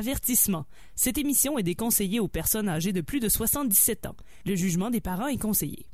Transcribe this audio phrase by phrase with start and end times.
[0.00, 0.64] Avertissement.
[0.94, 4.16] Cette émission est déconseillée aux personnes âgées de plus de 77 ans.
[4.46, 5.84] Le jugement des parents est conseillé.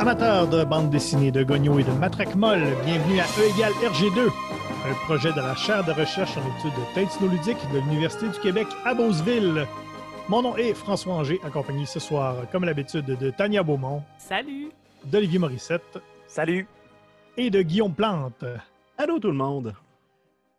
[0.00, 4.30] Amateurs de bande dessinée, de gogno et de matraque molle, bienvenue à E égale RG2,
[4.84, 8.92] un projet de la chaire de recherche en études tintino-ludiques de l'Université du Québec à
[8.92, 9.66] Beauceville.
[10.28, 14.70] Mon nom est François Anger, accompagné ce soir, comme l'habitude, de Tania Beaumont, Salut!
[15.06, 16.66] d'Olivier Morissette Salut!
[17.38, 18.44] et de Guillaume Plante.
[18.98, 19.74] Allô tout le monde!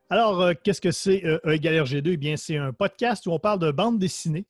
[0.09, 2.09] Alors, euh, qu'est-ce que c'est euh, E égale RG2?
[2.13, 4.45] Eh bien, c'est un podcast où on parle de bande dessinée,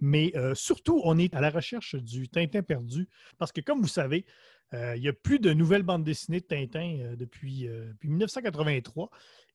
[0.00, 3.08] mais euh, surtout, on est à la recherche du Tintin perdu,
[3.38, 4.24] parce que comme vous savez,
[4.72, 9.10] il n'y a plus de nouvelles bandes dessinées de Tintin euh, depuis, euh, depuis 1983.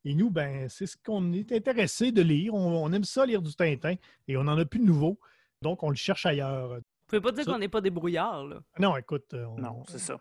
[0.05, 2.53] Et nous, ben, c'est ce qu'on est intéressé de lire.
[2.53, 3.95] On, on aime ça, lire du Tintin,
[4.27, 5.20] et on n'en a plus de nouveau.
[5.62, 6.76] Donc, on le cherche ailleurs.
[6.76, 8.61] Vous pouvez pas dire Ça- qu'on n'est pas des brouillards, là.
[8.80, 10.20] Non, écoute, euh, on- Non, c'est ça.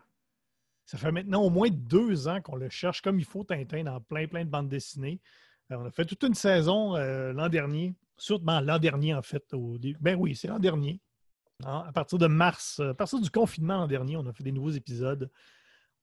[0.85, 3.99] ça fait maintenant au moins deux ans qu'on le cherche comme il faut, Tintin, dans
[3.99, 5.19] plein, plein de bandes dessinées.
[5.71, 7.93] Euh, on a fait toute une saison euh, l'an dernier.
[8.17, 9.43] Sûrement l'an dernier, en fait.
[9.53, 11.01] Au Ben oui, c'est l'an dernier.
[11.65, 14.43] Hein, À partir de mars, euh, à partir du confinement l'an dernier, on a fait
[14.43, 15.29] des nouveaux épisodes.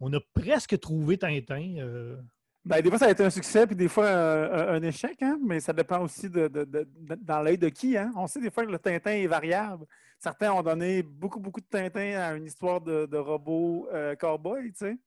[0.00, 1.76] On a presque trouvé Tintin.
[1.78, 2.16] euh,
[2.64, 5.20] Ben, des fois, ça a été un succès, puis des fois, euh, un, un échec,
[5.22, 5.38] hein?
[5.46, 7.96] mais ça dépend aussi de, de- de- de- dans l'œil de qui.
[7.96, 8.12] Hein?
[8.16, 9.86] On sait des fois que le Tintin est variable.
[10.18, 14.72] Certains ont donné beaucoup, beaucoup de Tintin à une histoire de, de robot euh, cowboy,
[14.72, 14.98] tu sais.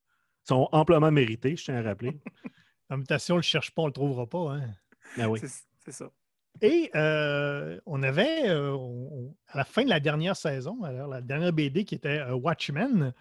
[0.43, 2.19] sont amplement mérités, je tiens à rappeler.
[2.89, 4.53] en temps, si on ne le cherche pas, on ne le trouvera pas.
[4.53, 4.69] hein.
[5.19, 5.39] Ah oui.
[5.85, 6.09] C'est ça.
[6.61, 8.77] Et euh, on avait, euh,
[9.47, 13.13] à la fin de la dernière saison, alors la dernière BD qui était euh, Watchmen,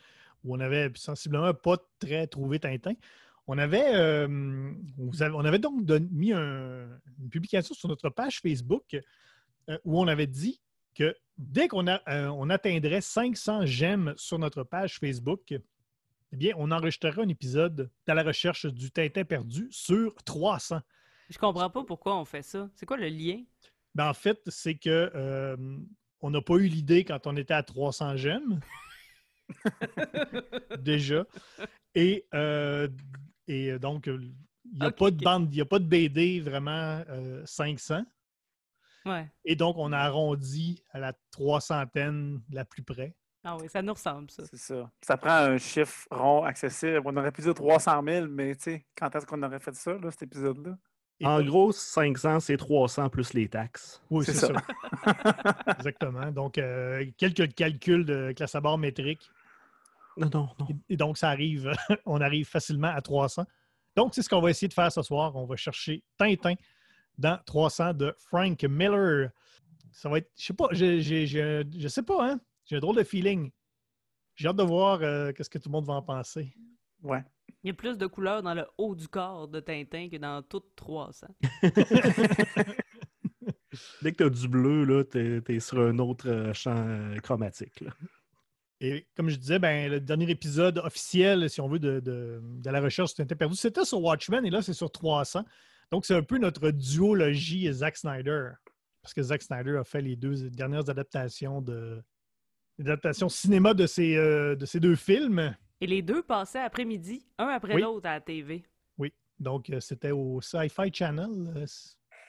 [0.44, 2.92] où on avait sensiblement pas très trouvé Tintin,
[3.48, 3.92] on avait,
[5.58, 6.88] donc don- mis un-
[7.20, 8.96] une publication sur notre page Facebook
[9.84, 10.60] où on avait dit
[10.94, 17.28] que dès qu'on atteindrait 500 j'aime sur notre page Facebook, eh bien, on enregistrerait un
[17.28, 20.80] épisode à la recherche du Tintin perdu sur 300.
[21.32, 22.68] Je comprends pas pourquoi on fait ça.
[22.74, 23.42] C'est quoi le lien?
[23.94, 25.56] Ben, en fait, c'est que euh,
[26.20, 28.60] on n'a pas eu l'idée quand on était à 300 j'aime.
[30.78, 31.24] Déjà.
[31.94, 32.86] Et, euh,
[33.48, 34.34] et donc, il
[34.74, 35.22] n'y a, Ok, pas de ok.
[35.24, 38.04] bande, il y a pas de BD vraiment euh, 500.
[39.06, 39.26] Ouais.
[39.46, 41.84] Et donc, on a arrondi à la 300
[42.50, 43.16] la plus près.
[43.42, 44.44] Ah oui, ça nous ressemble, ça.
[44.46, 44.90] C'est ça.
[45.00, 47.00] Ça prend un chiffre rond accessible.
[47.06, 49.94] On aurait pu dire 300 000, mais tu sais, quand est-ce qu'on aurait fait ça,
[49.94, 50.76] là, cet épisode-là?
[51.24, 54.02] En pas- gros, 500, c'est 300 plus les taxes.
[54.10, 54.48] oui, c'est ça.
[54.48, 54.62] ça.
[55.78, 56.30] Exactement.
[56.30, 59.30] Donc, euh, quelques calculs de classe à bord métrique.
[60.16, 60.66] Non, non, non.
[60.68, 61.72] Et- Et donc, ça arrive,
[62.06, 63.44] on arrive facilement à 300.
[63.96, 65.34] Donc, c'est ce qu'on va essayer de faire ce soir.
[65.36, 66.54] On va chercher Tintin
[67.18, 69.30] dans 300 de Frank Miller.
[69.90, 72.40] Ça va être, je sais pas, je, je, je, je sais pas, hein?
[72.64, 73.50] J'ai un drôle de feeling.
[74.34, 76.54] J'ai hâte de voir euh, qu'est-ce que tout le monde va en penser.
[77.02, 77.22] Ouais.
[77.64, 80.42] Il y a plus de couleurs dans le haut du corps de Tintin que dans
[80.42, 81.28] toutes 300.
[84.02, 87.16] Dès que tu as du bleu, là, t'es es sur un autre euh, champ euh,
[87.20, 87.80] chromatique.
[87.80, 87.90] là.
[88.80, 92.70] Et comme je disais, ben, le dernier épisode officiel, si on veut, de, de- de
[92.70, 95.44] la recherche sur Tintin perdu, c'était sur Watchmen et là, c'est sur 300.
[95.90, 98.50] Donc, c'est un peu notre duologie Zack Snyder.
[99.02, 102.02] Parce que Zack Snyder a fait les deux dernières adaptations de
[102.78, 105.54] les adaptations cinéma de ces, euh, de ces deux films.
[105.82, 107.82] Et les deux passaient après-midi, un après Oui.
[107.82, 108.62] l'autre à la TV.
[108.98, 109.12] Oui.
[109.40, 111.28] Donc, euh, c'était au Sci-Fi Channel.
[111.56, 111.66] euh,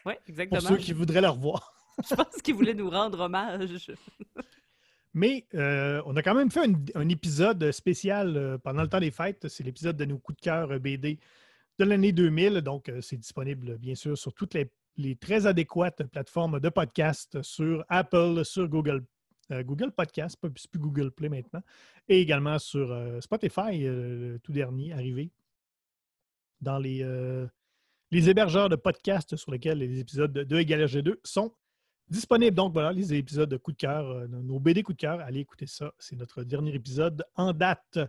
[0.08, 0.62] Oui, pour exactement.
[0.62, 1.72] ceux qui voudraient le revoir.
[2.10, 3.92] Je pense qu'ils voulaient nous rendre hommage.
[5.14, 9.00] Mais euh, on a quand même fait un, un épisode spécial euh, pendant le temps
[9.00, 9.48] des fêtes.
[9.48, 11.20] C'est l'épisode de nos coups de cœur BD
[11.78, 12.62] de l'année 2000.
[12.62, 17.40] Donc, euh, c'est disponible, bien sûr, sur toutes les, les très adéquates plateformes de podcast,
[17.44, 19.04] sur Apple, sur Google,
[19.52, 21.62] Google Podcast, c'est plus Google Play maintenant,
[22.08, 25.32] et également sur euh, Spotify, euh, le tout dernier arrivé,
[26.62, 27.48] dans les, euh,
[28.12, 31.54] les hébergeurs de podcasts sur lesquels les épisodes de, de Égal RG2 sont
[32.10, 32.56] disponibles.
[32.56, 35.40] Donc voilà, les épisodes de coup de cœur, euh, nos BD coup de cœur, allez
[35.42, 35.94] écouter ça.
[36.00, 38.00] C'est notre dernier épisode en date.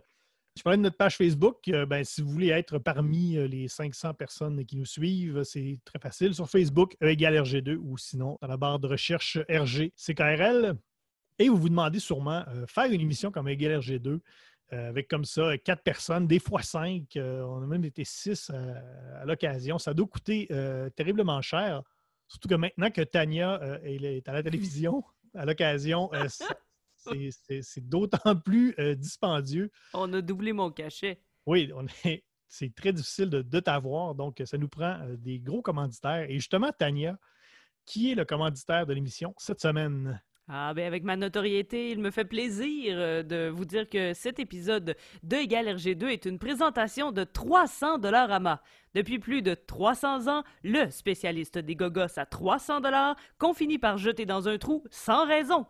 [0.57, 1.67] Je parlais de notre page Facebook.
[1.67, 5.79] Euh, ben, si vous voulez être parmi euh, les 500 personnes qui nous suivent, c'est
[5.83, 6.33] très facile.
[6.33, 10.77] Sur Facebook, E égale RG2 ou sinon dans la barre de recherche RG CKRL.
[11.39, 14.19] Et vous vous demandez sûrement euh, faire une émission comme E égale RG2
[14.73, 17.15] euh, avec comme ça quatre personnes, des fois cinq.
[17.17, 19.77] euh, on a même été six euh, à l'occasion.
[19.77, 21.83] Ça doit coûter euh, terriblement cher.
[22.27, 25.03] Surtout que maintenant que Tania euh, est à la télévision,
[25.35, 29.69] à l'occasion, euh, c'est- d'autant plus euh, dispendieux.
[29.93, 31.21] On a doublé mon cachet.
[31.45, 34.15] Oui, on est, c'est très difficile de, de t'avoir.
[34.15, 36.25] Donc, ça nous prend euh, des gros commanditaires.
[36.29, 37.19] Et justement, Tania
[37.85, 40.19] qui est le commanditaire de l'émission cette semaine?
[40.47, 44.37] Ah ben avec ma notoriété, il me fait plaisir euh, de vous dire que cet
[44.39, 48.61] épisode de Égal RG2 est une présentation de 300 dollars à ma.
[48.93, 53.97] Depuis plus de 300 ans, le spécialiste des gogos à 300 dollars qu'on finit par
[53.97, 55.65] jeter dans un trou sans raison.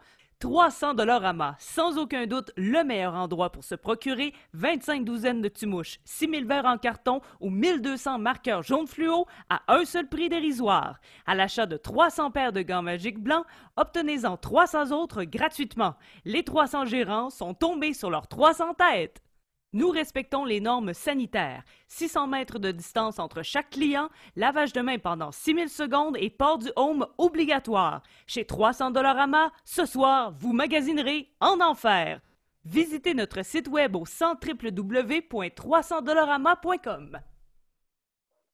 [0.45, 5.97] 300 dollars sans aucun doute le meilleur endroit pour se procurer 25 douzaines de tumouches,
[6.05, 10.99] 6000 verres en carton ou 1200 marqueurs jaunes fluo à un seul prix dérisoire.
[11.25, 13.43] À l'achat de 300 paires de gants magiques blancs,
[13.75, 15.95] obtenez-en 300 autres gratuitement.
[16.25, 19.24] Les 300 gérants sont tombés sur leurs 300 têtes.
[19.73, 21.63] Nous respectons les normes sanitaires.
[21.87, 26.59] 600 mètres de distance entre chaque client, lavage de main pendant 6000 secondes et port
[26.59, 28.03] du home obligatoire.
[28.27, 32.21] Chez 300 Dollarama, ce soir, vous magasinerez en enfer.
[32.63, 37.19] Visitez notre site web au 100 www.300dollarama.com.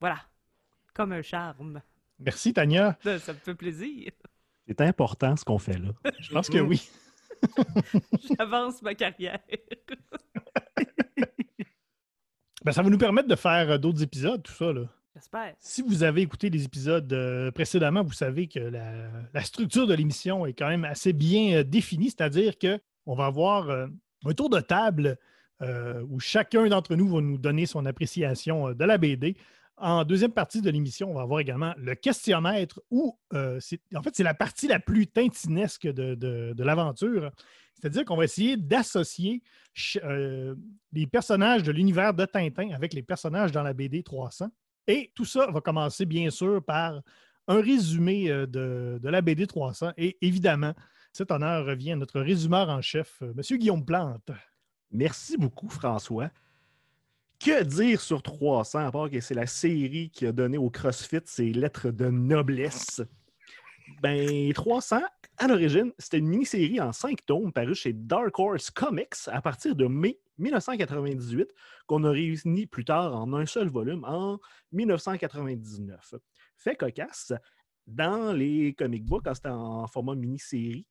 [0.00, 0.18] Voilà.
[0.92, 1.80] Comme un charme.
[2.18, 2.98] Merci, Tania.
[3.02, 4.10] Ça, ça me fait plaisir.
[4.66, 5.90] C'est important ce qu'on fait là.
[6.18, 6.88] Je pense que oui.
[8.38, 9.38] J'avance ma carrière.
[12.64, 14.72] Ben, ça va nous permettre de faire euh, d'autres épisodes, tout ça.
[14.72, 14.82] Là.
[15.14, 15.54] J'espère.
[15.58, 18.92] Si vous avez écouté les épisodes euh, précédemment, vous savez que la,
[19.34, 23.68] la structure de l'émission est quand même assez bien euh, définie, c'est-à-dire qu'on va avoir
[23.68, 23.86] euh,
[24.24, 25.18] un tour de table
[26.08, 29.36] où chacun d'entre nous va nous donner son appréciation de la BD.
[29.76, 33.58] En deuxième partie de l'émission, on va avoir également le questionnaire où, en
[34.02, 37.30] fait, c'est la partie la plus tintinesque de, de- de l'aventure.
[37.74, 39.42] C'est-à-dire qu'on va essayer d'associer
[40.04, 40.54] euh,
[40.92, 44.48] les personnages de l'univers de Tintin avec les personnages dans la BD 300.
[44.86, 47.00] Et tout ça va commencer, bien sûr, par
[47.48, 49.92] un résumé euh, de, de la BD 300.
[49.96, 50.74] Et évidemment,
[51.12, 53.58] cet honneur revient à notre résumeur en chef, euh, M.
[53.58, 54.30] Guillaume Plante.
[54.90, 56.30] Merci beaucoup, François.
[57.38, 61.22] Que dire sur 300, à part que c'est la série qui a donné au CrossFit
[61.24, 63.02] ses lettres de noblesse?
[64.00, 65.00] Ben, 300,
[65.38, 69.74] à l'origine, c'était une mini-série en cinq tomes parue chez Dark Horse Comics à partir
[69.74, 71.52] de mai 1998,
[71.86, 74.38] qu'on a réuni plus tard en un seul volume en
[74.72, 76.14] 1999.
[76.56, 77.32] Fait cocasse,
[77.86, 80.86] dans les comic books, quand c'était en format mini-série,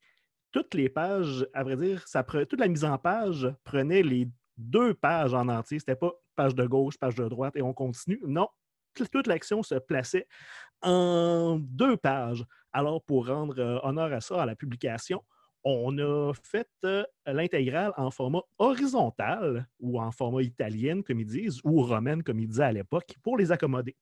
[0.51, 2.03] toutes les pages, à vrai dire,
[2.49, 4.27] toute la mise en page prenait les
[4.57, 5.79] deux pages en entier.
[5.79, 8.21] C'était pas page de gauche, page de droite et on continue.
[8.25, 8.49] Non,
[8.93, 10.27] toute l'action se plaçait
[10.81, 12.45] en deux pages.
[12.73, 15.23] Alors, pour rendre euh, honneur à ça, à la publication,
[15.63, 21.59] on a fait euh, l'intégrale en format horizontal ou en format italien, comme ils disent,
[21.63, 23.95] ou romaine, comme ils disaient à l'époque, pour les accommoder.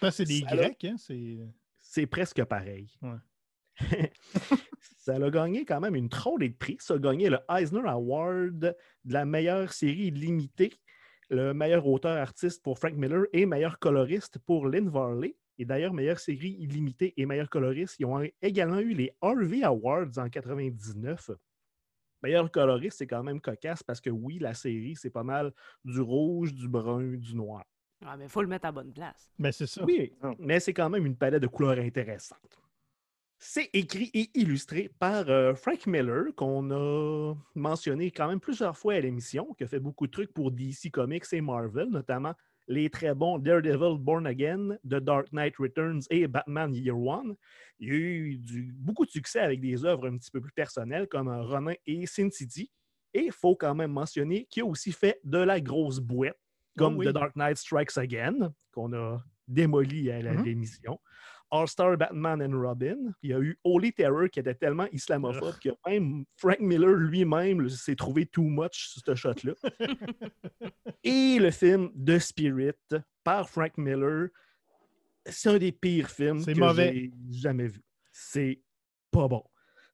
[0.00, 0.56] Ça, c'est des Ça.
[0.56, 0.96] Grecs, hein?
[1.80, 2.06] C'est...
[2.06, 2.88] Presque pareil.
[3.02, 3.16] Ouais.
[4.98, 6.76] ça a gagné quand même une trône de prix.
[6.80, 10.72] Ça a gagné le Eisner Award de la meilleure série limitée,
[11.30, 15.36] le meilleur auteur-artiste pour Frank Miller et meilleur coloriste pour Lynn Varley.
[15.58, 20.16] Et d'ailleurs, meilleure série illimitée et meilleur coloriste, ils ont également eu les Harvey Awards
[20.16, 21.30] en 99.
[22.22, 25.52] Meilleur coloriste, c'est quand même cocasse parce que oui, la série, c'est pas mal
[25.84, 27.64] du rouge, du brun, du noir.
[28.04, 29.30] Ah, mais faut le mettre à bonne place.
[29.38, 29.84] Ben, c'est ça.
[29.84, 30.32] Oui, Ah.
[30.38, 32.58] mais c'est quand même une palette de couleurs intéressante.
[33.40, 38.94] C'est écrit et illustré par euh, Frank Miller, qu'on a mentionné quand même plusieurs fois
[38.94, 42.34] à l'émission, qui a fait beaucoup de trucs pour DC Comics et Marvel, notamment
[42.66, 47.34] les très bons Daredevil Born Again, The Dark Knight Returns et Batman Year One.
[47.78, 50.52] Il y a eu du- beaucoup de succès avec des œuvres un petit peu plus
[50.52, 52.70] personnelles comme euh, Ronin et Sin City.
[53.14, 56.36] Et il faut quand même mentionner qu'il a aussi fait de la grosse bouette,
[56.76, 57.06] comme Oh oui.
[57.06, 61.00] The Dark Knight Strikes Again, qu'on a démoli à l'émission.
[61.50, 63.12] All-Star Batman and Robin.
[63.22, 67.68] Il y a eu Holy Terror qui était tellement islamophobe que même Frank Miller lui-même
[67.68, 69.54] s'est trouvé too much sur ce shot-là.
[71.04, 72.72] Et le film The Spirit
[73.24, 74.28] par Frank Miller,
[75.26, 77.82] c'est un des pires films que j'ai jamais vu.
[78.12, 78.60] C'est
[79.10, 79.44] pas bon.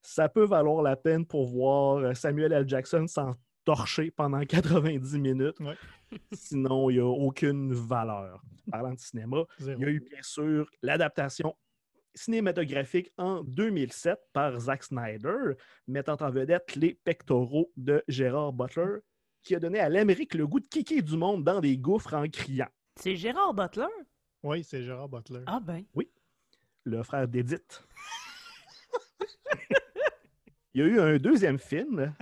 [0.02, 2.68] Ça peut valoir la peine pour voir euh, Samuel L.
[2.68, 3.06] Jackson
[3.64, 5.59] s'entorcher pendant 90 minutes.
[5.61, 5.76] Ouais.
[6.33, 8.42] Sinon, il n'y a aucune valeur.
[8.71, 9.80] Parlant de cinéma, Zéro.
[9.80, 11.56] il y a eu bien sûr l'adaptation
[12.14, 15.54] cinématographique en 2007 par Zack Snyder,
[15.88, 19.00] mettant en vedette les pectoraux de Gérard Butler,
[19.42, 22.28] qui a donné à l'Amérique le goût de kicker du monde dans des gouffres en
[22.28, 22.68] criant.
[22.97, 23.88] C'est Gérard Butler?
[24.44, 25.40] Oui, c'est Gérard Butler.
[25.47, 25.83] Ah ben.
[26.85, 27.85] Le frère d'Edith.
[30.75, 32.14] Il y a eu un deuxième film,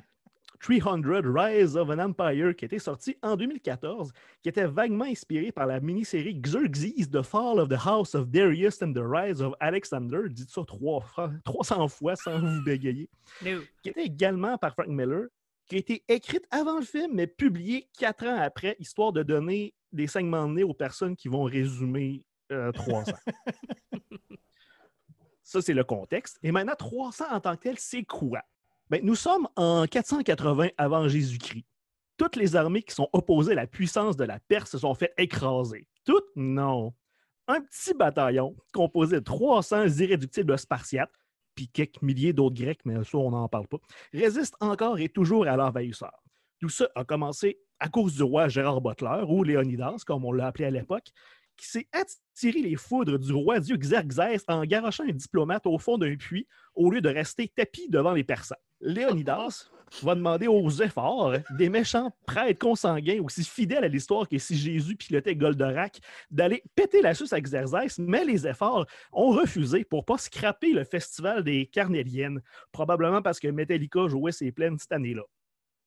[0.62, 5.66] 300 Rise of an Empire, qui était sorti en 2014, qui était vaguement inspiré par
[5.66, 10.28] la mini-série Xerxes, The Fall of the House of Darius and the Rise of Alexander.
[10.30, 13.10] Dites ça trois fois- 300 fois sans vous bégayer.
[13.44, 13.58] No.
[13.82, 15.26] qui était également par Frank Miller,
[15.66, 19.74] qui a été écrite avant le film, mais publiée quatre ans après, histoire de donner
[19.92, 23.18] des segments de nez aux personnes qui vont résumer euh, trois ans.
[25.42, 26.38] Ça, c'est le contexte.
[26.42, 28.42] Et maintenant, 300 en tant que tel, c'est quoi?
[28.92, 31.64] Ben, nous sommes en 480 avant Jésus-Christ.
[32.18, 35.14] Toutes les armées qui sont opposées à la puissance de la Perse se sont fait
[35.16, 35.88] écraser.
[36.04, 36.26] Toutes?
[36.36, 36.92] Non.
[37.48, 41.14] Un petit bataillon composé de 300 irréductibles spartiates,
[41.54, 43.78] puis quelques milliers d'autres Grecs, mais ça, on n'en parle pas,
[44.12, 46.22] résiste encore et toujours à l'envahisseur.
[46.60, 50.48] Tout ça a commencé à cause du roi Gérard Butler, ou Léonidas, comme on l'a
[50.48, 51.08] appelé à l'époque,
[51.56, 55.96] qui s'est attiré les foudres du roi Dieu Xerxès en garochant un diplomate au fond
[55.96, 58.56] d'un puits au lieu de rester tapis devant les Persans.
[58.82, 59.70] Léonidas
[60.02, 64.96] va demander aux efforts des méchants prêtres consanguins aussi fidèles à l'histoire que si Jésus
[64.96, 66.00] pilotait Goldorak
[66.32, 70.82] d'aller péter la suce à Xerxès, mais les efforts ont refusé pour pas scraper le
[70.82, 72.40] festival des Carnéliennes,
[72.72, 75.22] probablement parce que Metallica jouait ses plaines cette année-là.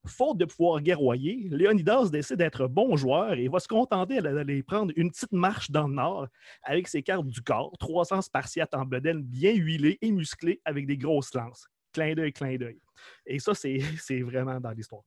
[0.06, 4.92] Faute de pouvoir guerroyer, Léonidas décide d'être bon joueur et va se contenter d'aller prendre
[4.96, 6.28] une petite marche dans le nord
[6.62, 10.96] avec ses cartes du corps, 300 spartiates en bedaine bien huilés et musclés avec des
[10.96, 11.66] grosses lances.
[11.96, 12.78] Clin d'œil, clin d'œil.
[13.24, 13.78] Et ça, c'est
[14.22, 15.00] vraiment dans l'histoire.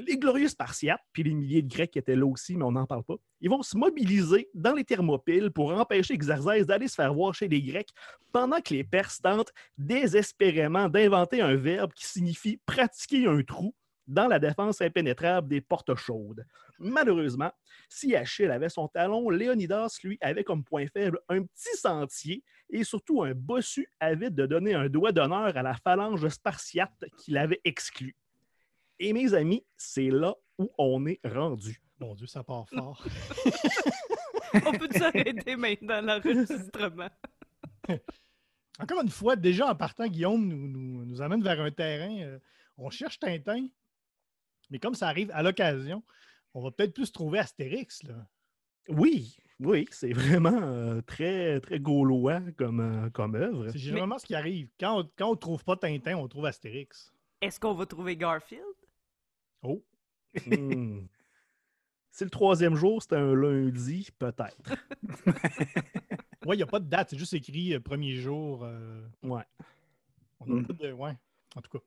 [0.00, 2.86] les glorieux Spartiates, puis les milliers de Grecs qui étaient là aussi, mais on n'en
[2.86, 7.14] parle pas, ils vont se mobiliser dans les thermopyles pour empêcher Xerxès d'aller se faire
[7.14, 7.90] voir chez les Grecs,
[8.32, 13.72] pendant que les Perses tentent désespérément d'inventer un verbe qui signifie pratiquer un trou
[14.06, 16.44] dans la défense impénétrable des portes chaudes.
[16.78, 17.50] Malheureusement,
[17.88, 22.84] si Achille avait son talon, Léonidas, lui, avait comme point faible un petit sentier et
[22.84, 27.60] surtout un bossu avide de donner un doigt d'honneur à la phalange spartiate qu'il avait
[27.64, 28.16] exclue.
[28.98, 31.82] Et mes amis, c'est là où on est rendu.
[31.98, 33.04] Mon Dieu, ça part fort.
[34.66, 37.08] on peut s'arrêter maintenant l'enregistrement?
[38.78, 42.16] Encore une fois, déjà en partant, Guillaume nous, nous, amène vers un terrain.
[42.20, 42.38] Euh,
[42.76, 43.66] on cherche Tintin,
[44.72, 46.02] mais comme ça arrive à l'occasion,
[46.54, 48.02] on va peut-être plus trouver Astérix.
[48.04, 48.26] Là.
[48.88, 53.68] Oui, oui, c'est vraiment euh, très, très gaulois comme, euh, comme œuvre.
[53.68, 54.70] C'est généralement ce qui arrive.
[54.80, 57.12] Quand on ne trouve pas Tintin, on trouve Astérix.
[57.42, 58.64] Est-ce qu'on va trouver Garfield?
[59.62, 59.84] Oh!
[60.46, 61.06] Hmm.
[62.14, 64.76] Si le troisième jour, c'était un lundi, peut-être.
[66.44, 68.68] oui, il n'y a pas de date, c'est juste écrit euh, premier jour.
[69.22, 69.44] Ouais.
[70.40, 70.66] On a hmm.
[70.66, 70.92] pas de...
[70.92, 71.16] Ouais,
[71.56, 71.82] en tout cas.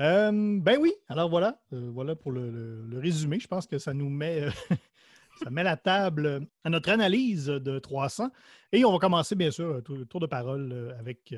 [0.00, 3.38] Euh, ben oui, alors voilà, euh, voilà pour le, résumé.
[3.38, 4.50] Je pense que ça nous met, euh,
[5.50, 8.30] met la table à notre analyse de 300.
[8.72, 11.34] Et on va commencer, bien sûr, tour, tour de parole avec,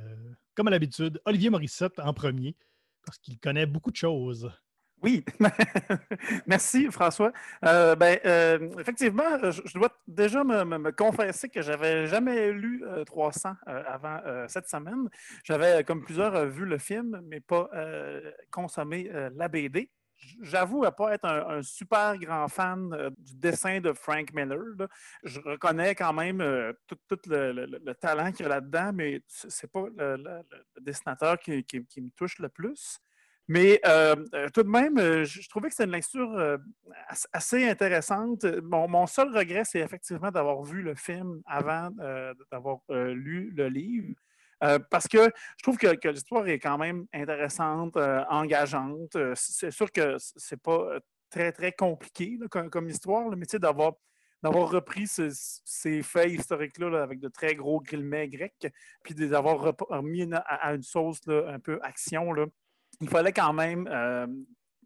[0.54, 2.56] comme à l'habitude, Olivier Morissette en premier,
[3.04, 4.50] parce qu'il connaît beaucoup de choses.
[5.02, 5.24] Oui,
[6.46, 7.30] merci François.
[7.64, 13.82] Euh, ben, euh, effectivement, je, dois déjà me, confesser que j'avais jamais lu 300 euh,
[13.86, 15.08] avant cette semaine.
[15.44, 17.68] J'avais, comme plusieurs, vu le film, mais pas
[18.50, 19.90] consommé la BD.
[20.40, 24.88] J'avoue à pas être un, super grand fan du dessin de Frank Miller.
[25.22, 26.42] Je reconnais quand même
[26.86, 30.40] tout, le, talent qu'il y a là-dedans, mais c'est pas le,
[30.80, 31.64] dessinateur qui,
[31.98, 32.98] me touche le plus.
[33.48, 36.58] Mais euh, euh, tout de même, euh, je, trouvais que c'était une lecture
[37.32, 38.44] assez intéressante.
[38.62, 41.90] Mon, seul regret, c'est effectivement d'avoir vu le film avant
[42.50, 44.14] d'avoir lu le livre.
[44.90, 49.16] parce que je trouve que, l'histoire est quand même intéressante, engageante.
[49.34, 50.98] C'est sûr que c'est pas
[51.30, 53.92] très, très compliqué comme, histoire, mais d'avoir
[54.42, 58.66] d'avoir repris ces faits historiques-là avec de très gros guillemets grecs,
[59.02, 62.32] puis d'avoir remis à, une sauce un peu action.
[62.32, 62.46] Là
[63.00, 64.26] il fallait quand même euh,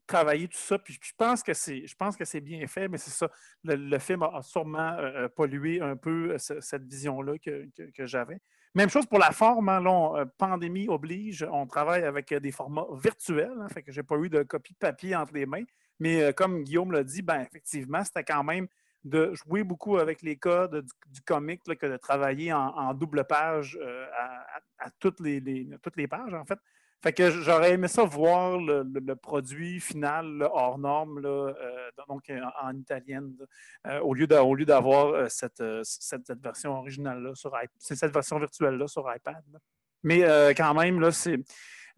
[0.06, 0.78] travailler tout ça.
[0.78, 3.28] Puis je pense que c'est, je pense que c'est bien fait, mais c'est ça.
[3.64, 8.38] Le, film a, sûrement euh, euh, pollué un peu cette vision-là que, j'avais.
[8.74, 9.68] Même chose pour la forme.
[9.68, 13.58] Hein, pandémie oblige, on travaille avec des formats virtuels.
[13.60, 15.64] Hein, fait que j'ai pas eu de copie de papier entre les mains.
[15.98, 18.68] Mais comme Guillaume l'a dit, ben effectivement, c'était quand même
[19.04, 23.78] de jouer beaucoup avec les codes du, comic que de travailler en, double page
[24.78, 26.58] à, toutes, les, toutes les pages, en fait.
[27.02, 32.40] Fait que j'aurais aimé ça voir le, produit final hors norme, là, euh, donc euh,
[32.62, 33.34] en, italienne,
[33.86, 39.42] euh, au lieu d'avoir cette, cette, version originale-là sur C'est cette version virtuelle-là sur iPad.
[40.02, 40.20] Mais
[40.54, 41.38] quand même, c'est.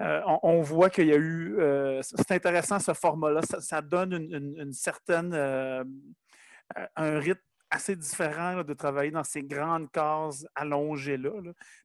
[0.00, 1.56] On, voit qu'il y a eu.
[2.00, 3.40] c'est intéressant ce format-là.
[3.42, 5.34] Ça, donne une, une certaine.
[5.34, 7.40] un rythme
[7.72, 11.30] assez différent de travailler dans ces grandes cases allongées-là.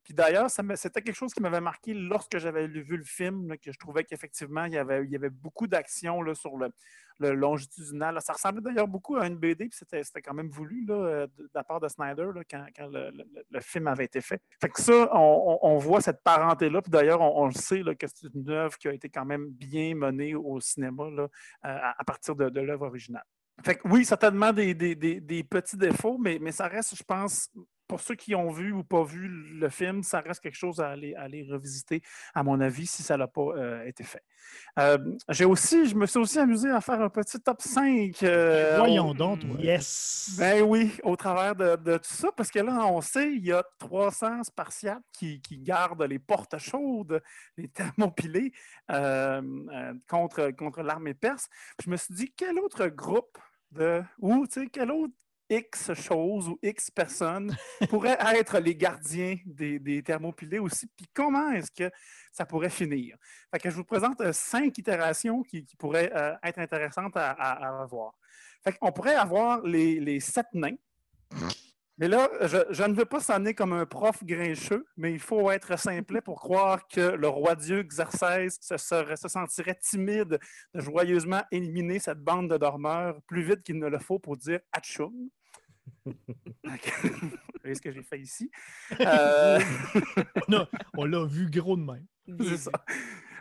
[0.03, 3.79] Puis d'ailleurs, c'était quelque chose qui m'avait marqué lorsque j'avais vu le film, que je
[3.79, 6.71] trouvais qu'effectivement, il y avait, beaucoup d'action sur le,
[7.19, 8.19] longitudinal.
[8.21, 11.63] Ça ressemblait d'ailleurs beaucoup à une BD, puis c'était quand même voulu là, de, la
[11.63, 14.41] part de Snyder quand, le, film avait été fait.
[14.59, 18.49] Fait que ça, on, voit cette parenté-là, puis d'ailleurs, on, le sait que c'est une
[18.49, 21.05] œuvre qui a été quand même bien menée au cinéma
[21.63, 23.23] à, partir de l'œuvre originale.
[23.63, 27.49] Fait oui, certainement des, des, petits défauts, mais, mais ça reste, je pense,
[27.87, 30.89] pour ceux qui ont vu ou pas vu le film, ça reste quelque chose à
[30.89, 32.01] aller, aller revisiter,
[32.35, 34.23] à mon avis, si ça n'a pas euh, été fait.
[34.79, 34.97] Euh,
[35.29, 38.21] j'ai aussi, je me suis aussi amusé à faire un petit top 5.
[38.23, 39.55] euh, Voyons donc, toi.
[39.59, 40.35] Yes!
[40.37, 43.53] Ben oui, au travers de, de tout ça, parce que là, on sait, il y
[43.53, 47.21] a 300 Spartiates qui, qui gardent les portes chaudes,
[47.57, 48.51] les thermopilés
[50.07, 51.47] contre, contre l'armée perse.
[51.83, 53.37] Je me suis dit, quel autre groupe
[53.71, 55.13] de, ou tu sais, quel autre
[55.49, 57.55] X chose ou X personnes
[57.89, 61.89] pourrait être les gardiens des, des thermopilés aussi, puis comment est-ce que
[62.31, 63.15] ça pourrait finir?
[63.51, 67.31] Fait que je vous présente euh, cinq itérations qui, qui pourraient euh, être intéressantes à,
[67.31, 68.13] à, à voir.
[68.63, 70.75] Fait qu'on pourrait avoir les, les sept nains.
[71.99, 75.49] Mais là, je, je ne veux pas sonner comme un prof grincheux, mais il faut
[75.49, 80.39] être simplet pour croire que le roi Dieu Xerxès se, serait- se sentirait timide
[80.75, 84.59] de joyeusement éliminer cette bande de dormeurs plus vite qu'il ne le faut pour dire
[84.71, 85.29] Atchoum.
[86.05, 86.13] Vous
[87.61, 88.51] voyez ce que j'ai fait ici?
[88.99, 89.59] Euh,
[90.47, 92.05] On a- on l'a vu gros de même.
[92.41, 92.71] C'est ça.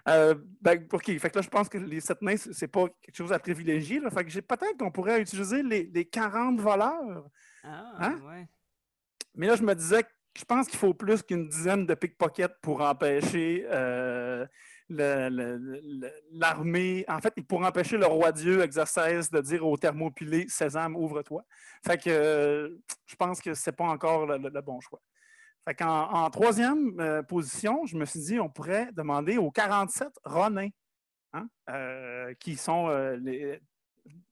[0.08, 1.04] Euh, ben, OK.
[1.18, 3.38] Fait que là, je pense que les sept nains, c'est c'est pas quelque chose à
[3.40, 3.98] privilégier.
[3.98, 4.08] Là.
[4.10, 7.28] Fait que j'ai- peut-être qu'on pourrait utiliser les, les 40 voleurs.
[7.66, 8.20] Ah, Hein?
[8.28, 8.46] ouais.
[9.35, 10.08] Mais là, je me disais que
[10.38, 14.46] je pense qu'il faut plus qu'une dizaine de pickpockets pour empêcher euh,
[16.30, 17.04] l'armée.
[17.08, 21.42] En fait, pour empêcher le roi Dieu Exercès de dire au thermopilé Sésame, ouvre-toi.
[21.87, 25.00] Fait que euh, je pense que c'est pas encore le, le- le bon choix.
[25.66, 30.08] Fait qu'en en troisième euh, position, je me suis dit on pourrait demander aux 47
[30.25, 30.68] Ronins,
[31.32, 31.49] hein,
[32.38, 32.88] qui sont
[33.20, 33.61] les-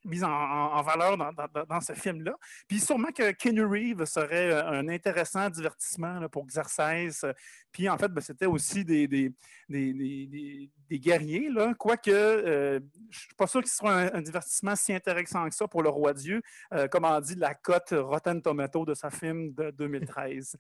[0.05, 2.35] mis en, valeur dans, dans- dans- dans ce film-là.
[2.69, 7.25] Puis sûrement que Keanu Reeves serait euh, un intéressant divertissement là, pour Xerxès.
[7.73, 9.33] Puis en fait, ben, c'était aussi des, des,
[9.69, 11.75] des- des- guerriers, là.
[11.75, 12.79] quoique euh,
[13.11, 15.67] je ne suis pas sûr que ce soit un, un divertissement si intéressant que ça
[15.67, 16.41] pour le roi Dieu,
[16.73, 20.57] euh, comme on dit la cote Rotten Tomato de sa film de 2013.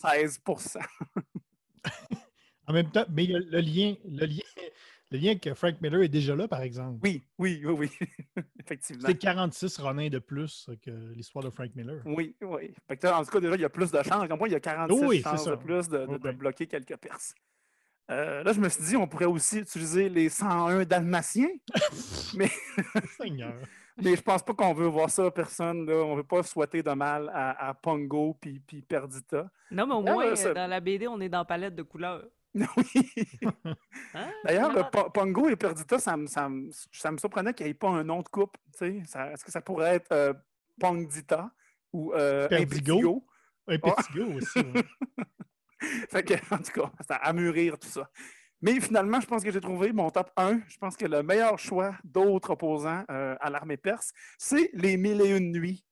[0.00, 0.40] 16
[2.68, 4.42] En même temps, mais le lien, le lien,
[5.10, 6.98] le lien que Frank Miller est déjà là, par exemple.
[7.02, 7.90] Oui, oui, oui,
[8.36, 8.42] oui.
[8.60, 9.06] Effectivement.
[9.06, 12.02] C'est 46 Ronin de plus que l'histoire de Frank Miller.
[12.04, 12.72] Oui, oui.
[12.88, 14.26] Fait que là, en tout cas, déjà, il y a plus de chances.
[14.28, 17.34] Comme moi, il y a 46 Oui, c'est chances de plus de, bloquer quelques perses.
[18.10, 21.50] Euh, là, je me suis dit, on pourrait aussi utiliser les 101 dalmatiens,
[23.20, 23.54] Seigneur.
[24.02, 25.86] mais je pense pas qu'on veut voir ça, personne.
[25.86, 25.94] Là.
[25.96, 29.50] On veut pas souhaiter de mal à, à Pongo puis, Perdita.
[29.70, 32.24] Non, mais au Ah, moins, ça- dans la BD, on est dans palette de couleurs.
[32.76, 33.12] Oui.
[34.14, 34.30] Hein?
[34.44, 37.70] D'ailleurs, le Po- Pongo et Perdita, ça me, ça me- ça me surprenait qu'il n'y
[37.70, 38.58] ait pas un nom de couple.
[38.72, 39.02] tu sais.
[39.06, 40.32] Ça- Est-ce que ça pourrait être euh,
[40.80, 41.50] Pongdita
[41.92, 43.26] ou euh, Perdigo.
[43.68, 44.32] Impetigo?
[44.36, 44.58] Aussi.
[44.60, 44.84] ouais.
[46.10, 48.10] Fait que, en tout cas, c'est à mûrir tout ça.
[48.62, 50.60] Mais finalement, je pense que j'ai trouvé mon top 1.
[50.66, 55.20] Je pense que le meilleur choix d'autres opposants euh, à l'armée perse, c'est les mille
[55.20, 55.84] et une nuits.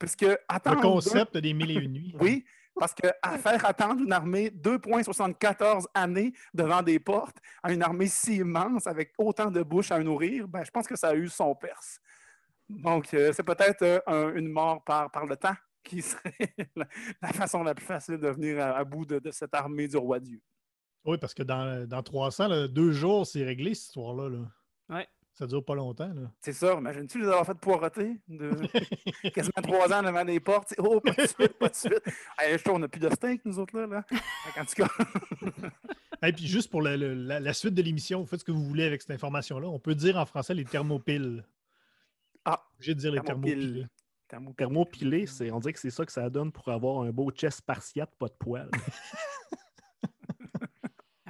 [0.00, 2.16] Parce que Le attendre concept des mille et une nuits.
[2.20, 2.44] oui,
[2.78, 8.06] parce que à faire attendre une armée 2,74 années devant des portes à une armée
[8.08, 11.28] si immense avec autant de bouches à nourrir, ben, je pense que ça a eu
[11.28, 12.00] son perse.
[12.68, 16.86] Donc, euh, c'est peut-être euh, un- une mort par, par le temps qui serait la,
[17.22, 19.96] la façon la plus facile de venir à, à bout de, de cette armée du
[19.96, 20.40] roi Dieu.
[21.04, 24.28] Oui, parce que dans, dans 300, là, deux jours, c'est réglé, cette histoire-là.
[24.28, 24.38] là.
[24.96, 25.08] Ouais.
[25.38, 26.12] Ça dure pas longtemps.
[26.12, 26.32] Là.
[26.40, 28.50] C'est ça, imagines-tu les avoir fait poiroter de
[29.30, 30.74] quasiment trois ans devant des portes?
[30.78, 32.02] Oh, pas de suite, pas de suite.
[32.36, 33.86] Hey, je trouve, on n'a plus de steak, nous autres, là.
[33.86, 34.02] là.
[34.10, 35.68] Fait qu'en tout cas,
[36.26, 38.84] Et puis juste pour la, la suite de l'émission, vous faites ce que vous voulez
[38.84, 39.68] avec cette information-là.
[39.68, 41.44] On peut dire en français les thermopiles.
[42.44, 43.52] Ah, J'ai de dire les thermopile.
[43.54, 43.86] thermopilés.
[44.26, 44.56] Thermopile.
[44.56, 47.58] Thermopilé, c'est, on dirait que c'est ça que ça donne pour avoir un beau chest
[47.58, 48.70] spartiate, pas de poils.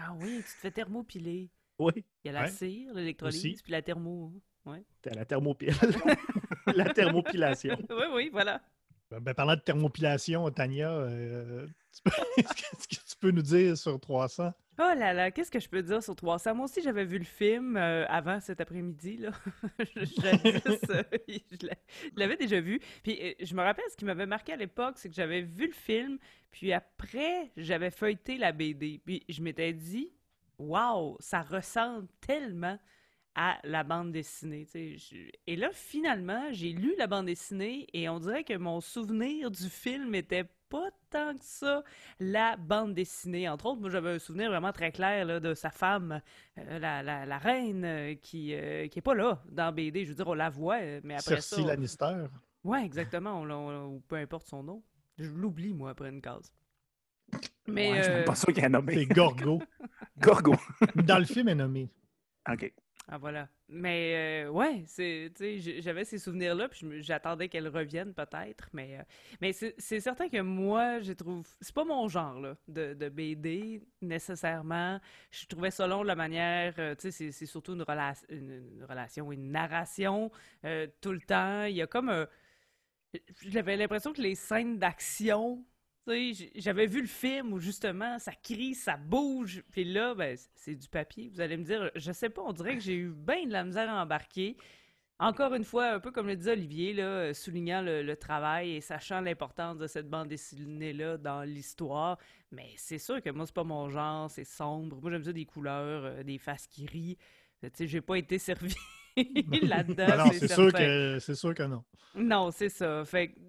[0.00, 1.50] Ah oui, tu te fais thermopiler.
[1.96, 2.48] oui, Il y a la Ouais.
[2.50, 4.32] cire, l'électrolyse, puis la thermo.
[4.66, 4.82] Ouais.
[5.02, 5.72] t'as la thermopile.
[6.66, 7.76] la thermopilation.
[7.90, 8.60] oui, oui, voilà.
[9.10, 13.76] Ben, ben, parlant de thermopilation, Tania, euh, tu peux- est-ce que, tu peux nous dire
[13.78, 14.52] sur 300?
[14.80, 16.54] Oh là là, qu'est-ce que je peux dire sur 300?
[16.54, 19.16] Moi aussi, j'avais vu le film euh, avant cet après-midi.
[19.16, 19.30] là.
[19.78, 20.22] Je
[21.66, 21.74] l'a-
[22.12, 22.80] je l'avais déjà vu.
[23.02, 25.66] Puis euh, je me rappelle, ce qui m'avait marqué à l'époque, c'est que j'avais vu
[25.68, 26.18] le film,
[26.50, 29.00] puis après, j'avais feuilleté la BD.
[29.04, 30.12] Puis je m'étais dit,
[30.58, 32.78] waouh, ça ressemble tellement
[33.34, 34.66] à la bande dessinée.
[34.74, 39.50] Je- Et là, finalement, j'ai lu la bande dessinée et on dirait que mon souvenir
[39.50, 41.82] du film était pas tant que ça
[42.18, 43.48] la bande dessinée.
[43.48, 46.20] Entre autres, moi, j'avais un souvenir vraiment très clair là, de sa femme,
[46.58, 50.04] euh, la, la- la reine, euh, qui, euh, qui est pas là dans BD.
[50.04, 51.62] Je veux dire, on la voit, euh, mais après Cersei ça...
[51.62, 52.26] on- Lannister.
[52.64, 53.40] Ouais, exactement.
[53.42, 54.82] ou peu importe son nom.
[55.16, 56.52] Je l'oublie, moi, après une case.
[57.68, 57.90] Mais...
[57.92, 58.94] Ouais, je suis même euh, pas sûr qu'il a nommé.
[58.94, 59.62] C'est Gorgo.
[60.18, 60.54] Gorgo.
[60.94, 61.90] Dans le film, elle est nommée.
[62.50, 62.72] OK.
[63.10, 63.48] Ah voilà.
[63.70, 68.68] Mais euh, ouais, c'est, tu sais, j- j'avais ces souvenirs-là, puis j'attendais qu'elles reviennent peut-être,
[68.74, 69.02] mais, euh,
[69.40, 73.08] mais c'est c'est certain que moi, je trouve, c'est pas mon genre là, de, de
[73.08, 75.00] BD nécessairement.
[75.30, 78.24] Je trouvais ça long de la manière, euh, tu sais, c'est c'est surtout une, rela-
[78.28, 80.30] une, une relation, une narration
[80.66, 81.64] euh, tout le temps.
[81.64, 82.26] Il y a comme un-
[83.42, 85.64] j'avais l'impression que les scènes d'action,
[86.06, 90.88] j'avais vu le film où justement ça crie, ça bouge, puis là, ben, c'est du
[90.88, 91.28] papier.
[91.32, 93.64] Vous allez me dire, je sais pas, on dirait que j'ai eu bien de la
[93.64, 94.56] misère à embarquer.
[95.20, 98.76] Encore une fois, un peu comme le disait Olivier, là, euh, soulignant le, le travail
[98.76, 102.18] et sachant l'importance de cette bande dessinée-là dans l'histoire.
[102.52, 105.00] Mais c'est sûr que moi, c'est pas mon genre, c'est sombre.
[105.02, 107.18] Moi, j'aime ça des couleurs, euh, des faces qui rient.
[107.60, 108.76] Tu sais, j'ai pas été servi
[109.62, 110.26] là-dedans.
[110.26, 111.84] Non, c'est sûr que sûr que non.
[112.14, 113.04] Non, c'est ça.
[113.04, 113.40] Fait que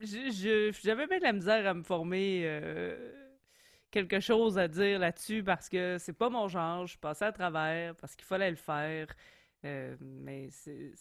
[0.00, 3.12] j'avais bien de la misère à me former euh,
[3.90, 6.86] quelque chose à dire là-dessus parce que c'est pas mon genre.
[6.86, 9.06] Je suis passée à travers parce qu'il fallait le faire.
[9.64, 10.92] Euh, mais c'est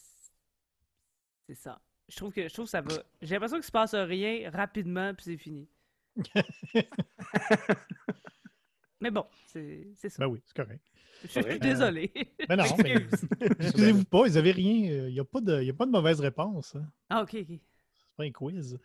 [1.53, 1.79] ça.
[2.07, 3.03] Je trouve que je trouve que ça va.
[3.21, 5.67] J'ai l'impression qu'il se passe rien rapidement puis c'est fini.
[9.01, 10.09] mais bon, c'est ça.
[10.19, 10.83] Ben oui, c'est correct.
[11.23, 11.61] Je suis correct.
[11.61, 12.11] désolée.
[12.47, 13.27] Ben non, mais Excuse.
[13.59, 14.91] excusez-vous pas, ils n'avaient rien.
[14.91, 16.75] euh, Il n'y a, pas de- il y a pas de mauvaise réponse.
[16.75, 16.87] hein.
[17.09, 17.59] Ah, ok, ok.
[18.17, 18.77] Pas un quiz.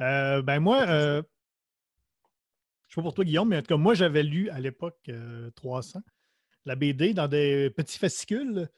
[0.00, 1.22] Euh, ben moi, euh,
[2.88, 4.98] je sais pas pour toi, Guillaume, mais en tout cas, moi, j'avais lu à l'époque
[5.08, 6.00] euh, 300
[6.66, 8.68] la BD dans des petits fascicules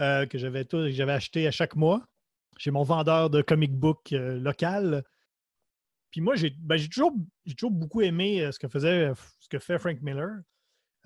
[0.00, 0.64] euh, que j'avais
[1.12, 2.06] acheté à chaque mois
[2.56, 5.02] chez mon vendeur de comic book euh, local.
[6.10, 7.12] Puis moi, j'ai ben, j'ai toujours,
[7.46, 10.36] j'ai toujours beaucoup aimé euh, ce que faisait ce que fait Frank Miller.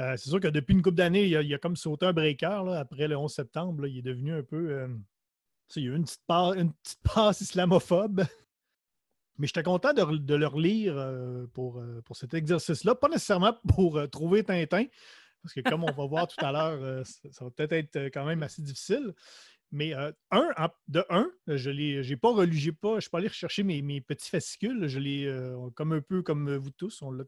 [0.01, 2.12] Euh, c'est sûr que depuis une couple d'années, il, a- il a comme sauté un
[2.12, 3.83] breaker là, après le 11 septembre.
[3.83, 4.88] là, il est devenu un peu.
[5.74, 8.24] Il y a eu une petite, passe islamophobe.
[9.38, 12.94] Mais j'étais content de, le relire euh, pour, euh, pour cet exercice-là.
[12.94, 14.87] Pas nécessairement pour euh, trouver Tintin,
[15.42, 18.42] parce que comme on va voir tout à l'heure, ça, va peut-être être quand même
[18.42, 19.12] assez difficile.
[19.72, 20.52] Mais un,
[20.88, 24.31] de un, je j'ai pas relu, pas, je suis pas allé rechercher mes, mes petits
[24.31, 24.87] fascicules.
[24.87, 25.29] Je l'ai,
[25.74, 27.24] comme un peu comme vous tous, on l'a,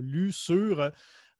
[0.00, 0.90] lu sur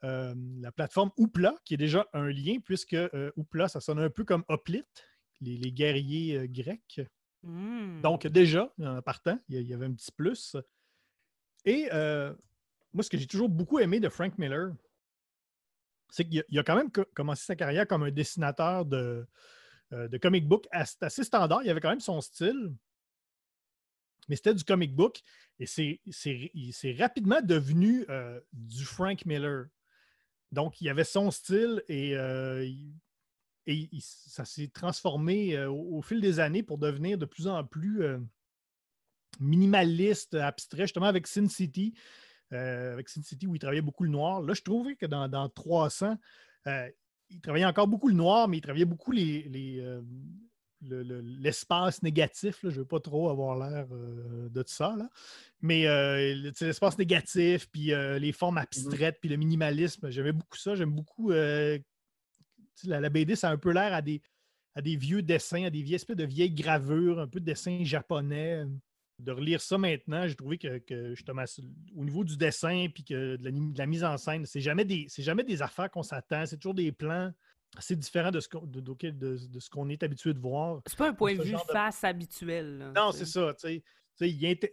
[0.03, 2.97] la plateforme Oupla, qui est déjà un lien, puisque
[3.37, 5.10] Oupla, ça sonne un peu comme Hoplite,
[5.41, 7.01] les, les guerriers euh, grecs.
[7.43, 8.01] Hmm.
[8.03, 10.57] Donc, déjà, en partant, il y avait un petit plus.
[11.65, 12.35] Et euh,
[12.93, 14.75] moi, ce que j'ai toujours beaucoup aimé de Frank Miller,
[16.11, 19.27] c'est qu'il a, quand même co- commencé sa carrière comme un dessinateur de,
[19.93, 21.63] euh, de comic book as- assez standard.
[21.63, 22.75] Il avait quand même son style,
[24.29, 25.21] mais c'était du comic book.
[25.59, 29.67] Et c'est rapidement devenu euh, du Frank Miller.
[30.53, 32.93] Donc, il avait son style et, euh, il-
[33.71, 37.47] et il- ça s'est transformé euh, au, au fil des années pour devenir de plus
[37.47, 38.19] en plus euh,
[39.41, 41.95] minimaliste, abstrait, justement avec Sin City.
[42.53, 44.43] euh, avec Sin City où il travaillait beaucoup le noir.
[44.43, 46.17] Là, je trouvais que dans, dans 300,
[46.67, 46.91] euh,
[47.31, 49.77] il travaillait encore beaucoup le noir, mais il travaillait beaucoup les, les,
[50.83, 52.63] le- le- l'espace négatif.
[52.65, 52.71] là.
[52.71, 54.97] Je ne veux pas trop avoir l'air euh, de ça.
[54.99, 55.09] Là.
[55.61, 60.75] Mais euh, l'espace négatif, puis euh, les formes abstraites, puis le minimalisme, j'aimais beaucoup ça.
[60.75, 61.31] J'aime beaucoup.
[62.85, 64.21] La, la BD, ça a un peu l'air à des,
[64.75, 67.83] à des vieux dessins, à des vieilles espèces de vieilles gravures, un peu de dessins
[67.85, 68.65] japonais.
[69.19, 71.45] De relire ça maintenant, j'ai trouvé que, que justement,
[71.95, 74.87] au niveau du dessin puis que de la, de la mise en scène, c'est jamais
[74.87, 76.47] des, c'est jamais des affaires qu'on s'attend.
[76.47, 77.31] C'est toujours des plans
[77.77, 80.81] assez différents de ce qu'on, de, de- de- de ce qu'on est habitué de voir.
[80.87, 82.79] C'est pas un point de vue face habituel.
[82.79, 83.55] là, Non, c'est ça.
[84.23, 84.71] il, inter-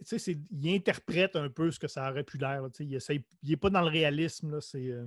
[0.50, 2.62] il interprète un peu ce que ça aurait pu l'air.
[2.80, 2.98] Il
[3.44, 4.52] n'est pas dans le réalisme.
[4.52, 5.06] là, C'est euh,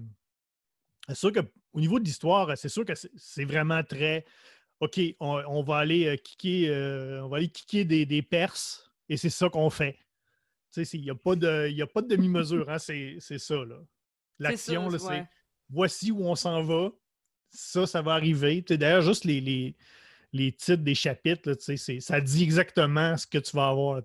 [1.07, 4.25] c'est sûr qu'au niveau de l'histoire, c'est sûr que c'est vraiment très.
[4.79, 8.91] OK, on, on va aller euh, kicker, euh, on va aller kicker des, des Perses
[9.09, 9.97] et c'est ça qu'on fait.
[10.75, 12.69] Il n'y a pas de, il y a pas de demi-mesure.
[12.69, 13.55] hein, c'est ça.
[14.39, 15.27] L'action, c'est- ouais.
[15.69, 16.89] voici où on s'en va.
[17.51, 18.61] Ça, ça va arriver.
[18.61, 19.75] D'ailleurs, juste les, les,
[20.31, 24.01] les titres des chapitres, là, ça dit exactement ce que tu vas avoir.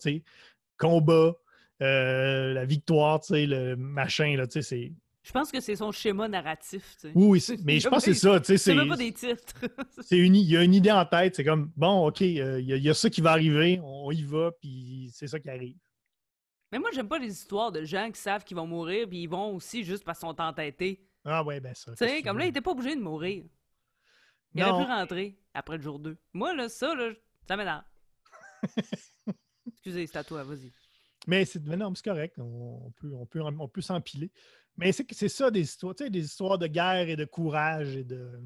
[0.76, 1.34] Combat,
[1.82, 4.36] euh, la victoire, le machin.
[4.36, 4.92] Là, c'est...
[5.26, 6.94] Je pense que c'est son schéma narratif.
[7.00, 7.12] tu sais.
[7.16, 8.38] Oui, mais je pense que c'est ça.
[8.38, 9.54] tu sais, C'est même pas des titres.
[10.02, 11.34] c'est une, il y a une idée en tête.
[11.34, 13.80] C'est comme, bon, OK, euh, il y, a- il y a ça qui va arriver,
[13.82, 15.76] on y va, puis c'est ça qui arrive.
[16.70, 19.26] Mais moi, j'aime pas les histoires de gens qui savent qu'ils vont mourir, puis ils
[19.28, 21.04] vont aussi juste parce qu'ils sont entêtés.
[21.24, 21.90] Ah ouais, ben ça.
[21.96, 23.42] Tu sais, comme là, il était pas obligé de mourir.
[24.54, 24.70] Il Non.
[24.74, 26.16] aurait pu rentrer après le jour 2.
[26.34, 27.10] Moi, là, ça, là,
[27.48, 27.82] ça m'énerve.
[29.66, 30.72] Excusez, c'est à toi, vas-y.
[31.26, 32.36] Mais c'est mais non, c'est correct.
[32.38, 34.30] On peut, on peut, on peut s'empiler.
[34.76, 37.24] Mais c'est, que c'est ça des histoires, tu sais, des histoires de guerre et de
[37.24, 38.40] courage et de.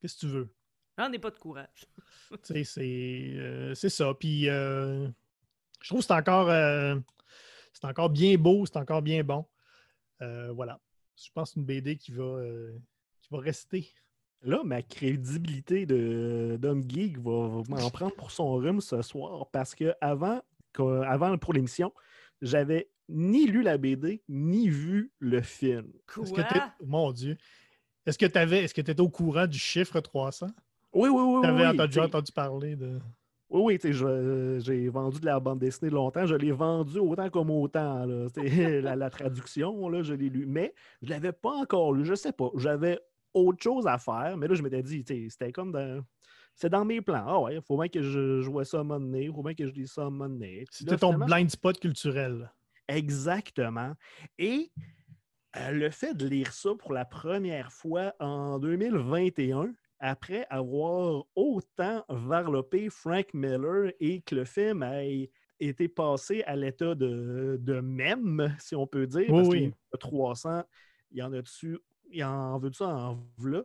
[0.00, 0.54] Qu'est-ce que tu veux?
[0.96, 1.86] J'en ai pas de courage.
[2.30, 4.12] Tu sais, c'est, euh, c'est ça.
[4.14, 5.08] Puis euh,
[5.80, 6.96] je trouve que c'est encore, euh,
[7.72, 9.46] c'est encore bien beau, c'est encore bien bon.
[10.20, 10.78] Euh, voilà.
[11.16, 12.76] Je pense que c'est une BD qui va, euh,
[13.22, 13.88] qui va rester
[14.42, 19.74] là, ma crédibilité de- d'homme geek va, m'en prendre pour son rhume ce soir parce
[19.74, 20.42] que avant,
[20.78, 21.92] avant pour l'émission,
[22.42, 25.92] j'avais ni lu la BD ni vu le film.
[26.22, 27.36] Est-ce que Mon Dieu.
[28.06, 30.46] Est-ce que tu est-ce que étais au courant du chiffre 300?
[30.94, 31.40] Oui, oui, oui.
[31.42, 32.98] Tu avais oui, entendu, entendu parler de.
[33.50, 36.26] Oui, oui, tu sais, je- euh, j'ai vendu de la bande dessinée longtemps.
[36.26, 38.04] Je l'ai vendu autant comme autant.
[38.04, 38.28] là.
[38.34, 40.46] C'était la, la traduction, là, je l'ai lu.
[40.46, 42.04] Mais je ne l'avais pas encore lu.
[42.04, 42.50] Je sais pas.
[42.56, 42.98] J'avais
[43.34, 44.36] autre chose à faire.
[44.36, 46.02] Mais là, je m'étais dit, c'était comme dans.
[46.54, 47.24] C'est dans mes plans.
[47.26, 49.26] Ah ouais, il faut bien que je, vois ça à un moment donné.
[49.26, 50.64] Il faut bien que je lise ça à un moment donné.
[50.70, 52.50] C'était ton blind spot culturel.
[52.88, 53.92] Exactement.
[54.38, 54.72] Et
[55.56, 62.04] euh, le fait de lire ça pour la première fois en 2021, après avoir autant
[62.08, 68.54] varlopé Frank Miller et que le film ait été passé à l'état de, de mème,
[68.60, 69.58] si on peut dire, Oui, parce oui.
[69.58, 70.62] qu'il y en a 300,
[71.10, 71.78] il y en a dessus,
[72.10, 73.64] il en veut ça en v'là?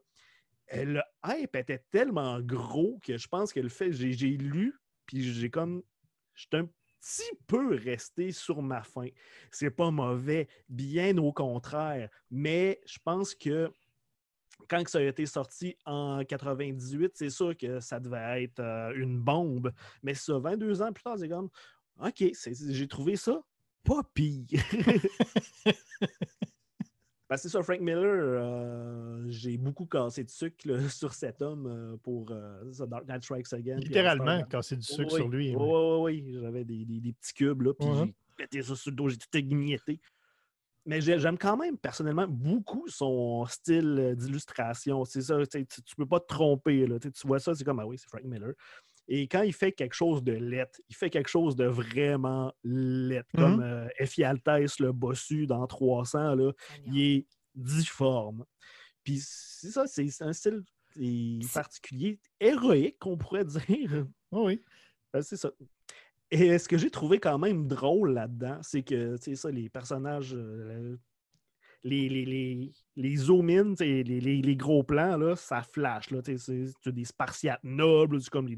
[0.74, 4.74] Euh, Le hype était tellement gros que je pense que le fait, j'ai j'ai lu,
[5.06, 5.84] puis j'ai comme,
[6.36, 6.70] j'étais un
[7.04, 9.08] petit peu resté sur ma faim.
[9.52, 13.72] C'est pas mauvais, bien au contraire, mais je pense que
[14.70, 19.20] quand ça a été sorti en 98, c'est sûr que ça devait être euh, une
[19.20, 19.74] bombe.
[20.04, 21.50] Mais ça, 22 ans plus tard, c'est comme,
[22.00, 22.24] OK,
[22.70, 23.44] j'ai trouvé ça
[23.84, 24.46] pas pire.
[27.36, 31.68] Que c'est ça, Frank Miller, euh, j'ai beaucoup cassé de sucre là, sur cet homme
[31.68, 33.78] euh, pour euh, Dark Knight Strikes Again.
[33.78, 35.56] Littéralement, casser du sucre oui, sur lui.
[35.56, 36.38] Oui, oui, oui.
[36.42, 39.18] J'avais des, des- des petits cubes, là, puis j'ai pété ça sur le dos, j'ai
[39.18, 40.00] tout égnetté.
[40.86, 45.06] Mais j'ai- j'aime quand même personnellement beaucoup son style d'illustration.
[45.06, 46.86] C'est ça, tu, tu peux pas te tromper.
[46.88, 47.00] Là.
[47.00, 48.52] Tu vois ça, c'est comme, ah oui, c'est Frank Miller.
[49.08, 53.30] Et quand il fait quelque chose de lettre, il fait quelque chose de vraiment lettre,
[53.34, 53.40] Mhm.
[53.42, 56.52] comme euh, Effie Altesse, le bossu dans 300, là,
[56.86, 58.46] il est difforme.
[59.04, 60.64] Puis c'est ça, c'est un style
[61.54, 64.06] particulier, héroïque, qu'on pourrait dire.
[64.32, 64.62] Oui, oui.
[65.12, 65.52] Ben, c'est ça.
[66.32, 69.70] Et ce que j'ai trouvé quand même drôle là-dedans, c'est que, tu sais, ça, les
[69.70, 70.98] personnages, euh,
[71.84, 73.30] les, les, les, les
[74.04, 76.12] les, les- les gros plans, là, ça flash.
[76.12, 76.38] Là, tu
[76.92, 78.56] des spartiates nobles, comme les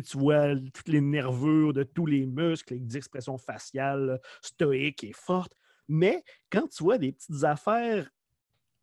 [0.00, 5.12] tu vois toutes les nervures de tous les muscles, les expressions faciales là, stoïques et
[5.14, 5.52] fortes.
[5.88, 8.08] Mais quand tu vois des petites affaires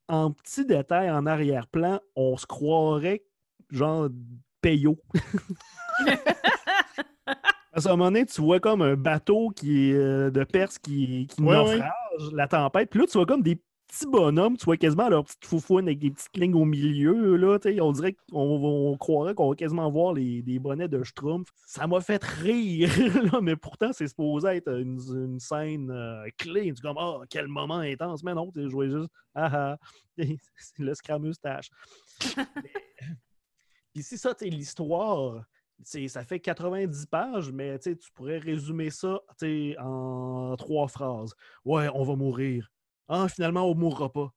[0.07, 3.23] en petits détails en arrière-plan, on se croirait
[3.71, 4.09] genre
[4.61, 5.01] payot.
[7.73, 11.27] Qu'à un moment donné, tu vois comme un bateau qui est, euh, de Perse qui,
[11.27, 11.77] qui Ouais, ouais.
[11.77, 12.89] naufrage, la tempête.
[12.89, 13.59] Puis là, tu vois comme des
[13.91, 17.35] petits bonhommes, tu vois quasiment leur petite foufoune avec des petites lignes au milieu.
[17.35, 20.87] Là, tu sais, on dirait qu'on on croirait qu'on va quasiment voir les, des bonnets
[20.87, 21.49] de Schtroumpf.
[21.65, 22.89] Ça m'a fait rire,
[23.33, 26.73] là, mais pourtant, c'est supposé être une, une scène euh, clé.
[26.73, 28.23] Tu comme, ah, quel moment intense.
[28.23, 29.77] Mais non, tu je voyais juste, ah ah,
[30.17, 30.37] c'est
[30.79, 31.69] le scrameustache.
[33.93, 35.43] Puis c'est ça, tu sais, l'histoire,
[35.83, 39.19] ça fait 90 pages, mais tu pourrais résumer ça
[39.79, 41.33] en trois phrases.
[41.65, 42.71] Ouais, on va mourir.
[43.07, 44.33] Ah, finalement, on ne mourra pas.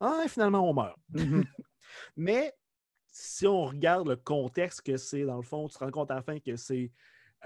[0.00, 0.98] Ah, finalement, on meurt.
[1.10, 1.44] Mhm.
[2.16, 2.54] Mais
[3.08, 6.16] si on regarde le contexte que c'est, dans le fond, tu te rends compte à
[6.16, 6.90] la fin que c'est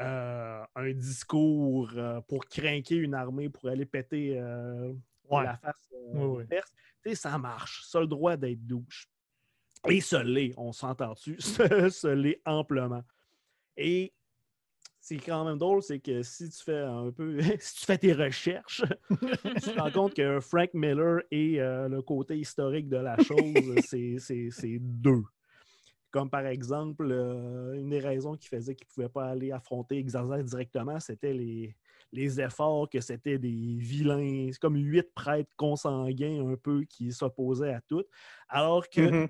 [0.00, 4.92] euh, un discours euh, pour craquer une armée, pour aller péter euh,
[5.30, 5.44] Ouais.
[5.44, 6.46] la face Ouais,
[7.04, 7.14] ouais.
[7.14, 7.82] ça marche.
[7.86, 9.08] Ça a le droit d'être douche.
[9.88, 11.36] Et se l'est, on s'entend-tu?
[11.40, 13.02] Se, se l'est amplement.
[13.76, 14.12] Et
[15.04, 18.14] c'est quand même drôle, c'est que si tu fais un peu, si tu fais tes
[18.14, 23.18] recherches, tu te rends compte que Frank Miller et euh, le côté historique de la
[23.18, 25.22] chose, c'est- deux.
[26.10, 30.02] Comme par exemple, euh, une des raisons qui faisait qu'il ne pouvait pas aller affronter
[30.02, 31.76] Xavier directement, c'était les,
[32.12, 37.74] les efforts que c'était des vilains, c'est comme huit prêtres consanguins un peu qui s'opposaient
[37.74, 38.04] à tout.
[38.48, 39.28] Alors que Mhm.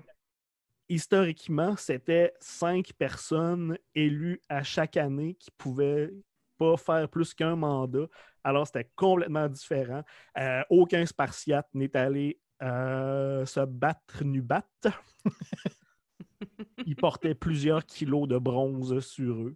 [0.89, 6.11] Historiquement, c'était cinq personnes élues à chaque année qui pouvaient
[6.57, 8.07] pas faire plus qu'un mandat.
[8.43, 10.03] Alors, c'était complètement différent.
[10.37, 15.03] Euh, aucun Spartiate n'est allé euh, se battre nu battre.
[16.85, 19.55] Ils portaient plusieurs kilos de bronze sur eux.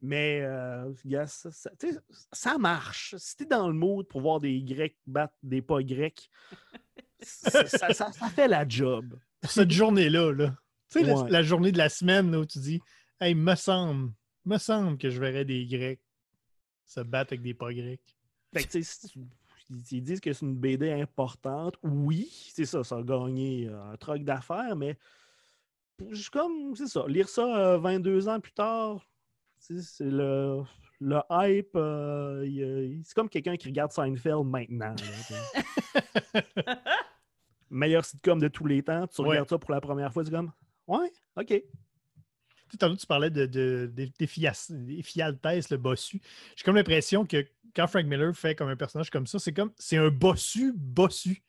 [0.00, 0.92] Mais euh,
[2.32, 3.16] ça, marche.
[3.18, 6.30] Si t'es dans le mood pour voir des Grecs battre des pas Grecs,
[7.20, 9.18] ça, ça- ça- ça fait la job.
[9.44, 10.56] Cette journée-là, là.
[10.90, 11.30] Tu sais, la- Ouais.
[11.30, 12.80] la, journée de la semaine là, où tu dis
[13.20, 14.12] Hey, me semble,
[14.44, 16.00] me semble que je verrais des Grecs
[16.84, 18.00] se battre avec des pas grecs.
[18.54, 19.18] Fait que, tu sais, si tu-
[19.92, 21.76] ils- disent que c'est une BD importante.
[21.82, 24.96] Oui, c'est ça, ça a gagné euh, un truc d'affaires, mais
[26.10, 27.42] je suis comme, c'est ça, lire ça
[27.74, 29.06] euh, 22 ans plus tard,
[29.66, 30.62] tu sais, c'est le,
[31.00, 31.76] le hype.
[31.76, 34.94] euh, c'est comme quelqu'un qui regarde Seinfeld maintenant.
[35.34, 36.82] là.
[37.70, 39.28] Meilleur sitcom de tous les temps, tu Ouais.
[39.30, 40.52] regardes ça pour la première fois, tu es comme,
[40.86, 41.46] Ouais, OK.
[41.48, 41.62] Tu
[42.72, 46.20] sais, tantôt, tu parlais de, de, de- d'effiac- d'effialtesse, le bossu.
[46.56, 49.72] J'ai comme l'impression que quand Frank Miller fait comme un personnage comme ça, c'est comme
[49.78, 51.42] c'est un bossu bossu.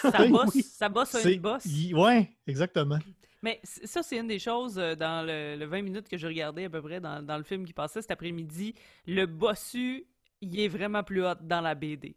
[0.00, 0.62] Ça Oui, bosse, oui.
[0.62, 1.66] ça bosse une bosse.
[1.92, 2.98] Ouais, exactement.
[3.42, 6.64] Mais ça, c'est une des choses euh, dans le, le 20 minutes que j'ai regardé
[6.64, 8.74] à peu près dans, dans le film qui passait cet après-midi.
[9.06, 10.06] Le bossu,
[10.40, 12.14] il est vraiment plus hot dans la BD.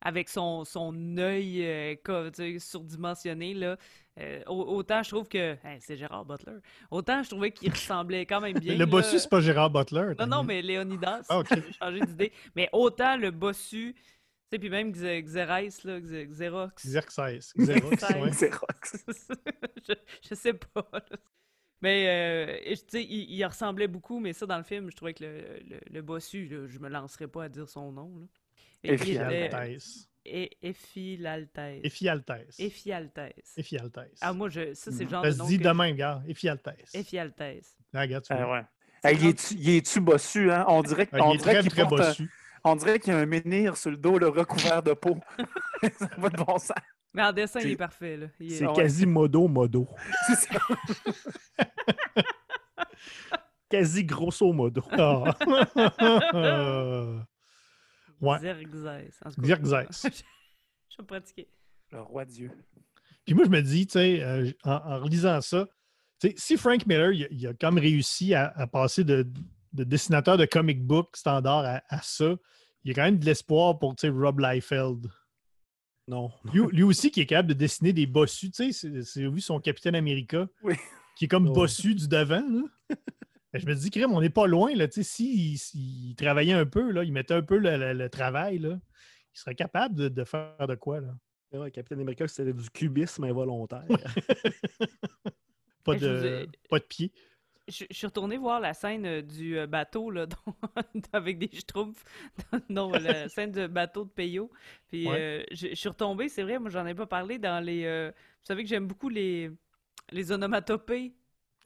[0.00, 3.76] Avec son, son œil euh, co- tu sais, surdimensionné, là.
[4.20, 5.56] Euh, au- autant je trouve que.
[5.64, 6.58] Hey, c'est Gérard Butler.
[6.90, 8.76] Autant je trouvais qu'il ressemblait quand même bien.
[8.76, 10.12] le bossu, c'est pas Gérard Butler.
[10.18, 11.22] Non, non, mais Léonidas.
[11.28, 11.48] Ah, ok.
[11.52, 12.32] J'ai changé d'idée.
[12.54, 14.02] Mais autant le bossu, tu
[14.52, 16.86] sais, puis même Xe- Xerès, là, Xe- Xerox.
[16.86, 17.52] Xerxes.
[17.58, 18.32] Xerox, ouais.
[18.32, 19.04] C'est Rox.
[19.88, 19.94] je,
[20.28, 20.88] je sais pas.
[20.92, 21.00] là.
[21.80, 25.14] Mais, euh, tu sais, il, il ressemblait beaucoup, mais ça, dans le film, je trouvais
[25.14, 28.16] que le, le, le bossu, là, je me lancerais pas à dire son nom.
[28.18, 28.26] Là.
[28.82, 30.08] Il et- Ephialtès.
[31.84, 32.58] Ephialtès.
[32.60, 33.52] Ephialtès.
[33.56, 34.10] Ephialtès.
[34.20, 36.22] Ah, moi, je, ça, c'est le genre Ça de se nom dit de même, gars.
[36.28, 36.94] Ephialtès.
[36.94, 37.76] Ephialtès.
[37.94, 38.42] Ah, regarde, tu vois.
[38.44, 39.10] Ah ouais.
[39.10, 40.64] Hey, il est-tu- il bossu, hein?
[40.68, 42.30] On dirait, Ah, on il est très, qu'il très bossu.
[42.64, 45.16] on dirait qu'il y a un menhir sur le dos, le recouvert de peau.
[45.98, 46.72] ça pas de bon sens.
[47.14, 48.16] Mais en dessin, il C'est- est parfait.
[48.18, 48.26] Là.
[48.38, 48.72] Il est- C'est ouais.
[48.74, 49.88] quasi modo modo.
[50.26, 50.58] C'est ça.
[53.70, 54.82] Quasi grosso modo.
[54.92, 55.34] Ah.
[58.20, 58.38] Ouais.
[58.40, 59.20] Xerxes.
[59.24, 60.02] En Xerxes.
[60.04, 60.08] je,
[60.90, 61.48] je vais pratiquer.
[61.92, 62.50] Le roi Dieu.
[63.24, 65.66] Puis moi, je me dis, tu sais, euh, en, en relisant ça,
[66.36, 69.26] si Frank Miller, il, a- il a comme réussi à, à passer de,
[69.72, 72.34] de dessinateur de comic book standard à, à ça,
[72.84, 75.06] il y a quand même de l'espoir pour, tu sais, Rob Liefeld.
[76.08, 76.30] Non.
[76.52, 79.40] Lui, lui aussi qui est capable de dessiner des bossus, tu sais, c'est- c'est vu
[79.40, 80.74] son Capitaine America, Oui.
[81.16, 81.54] qui est comme Ouais.
[81.54, 82.62] bossu du devant, là.
[83.52, 86.52] Ben, je me dis, crème, on n'est pas loin, là, tu sais, s'il s'il travaillait
[86.52, 88.78] un peu, là, il mettait un peu le, le- le travail, là,
[89.34, 91.14] il serait capable de, de faire de quoi, là.
[91.52, 93.86] Ouais, Capitaine America, c'était du cubisme involontaire.
[95.84, 97.10] Pas vous de, pas de pied.
[97.68, 100.54] Je, je suis retourné voir la scène euh, du euh, bateau là, dont-
[101.12, 102.04] avec des schtroumpfs.
[102.68, 104.50] Non, la scène de bateau de Peyo.
[104.88, 105.16] Puis Ouais.
[105.18, 107.84] euh, je, je suis retombé, c'est vrai, moi j'en ai pas parlé dans les.
[107.84, 109.50] euh, vous savez que j'aime beaucoup les,
[110.12, 111.14] les onomatopées.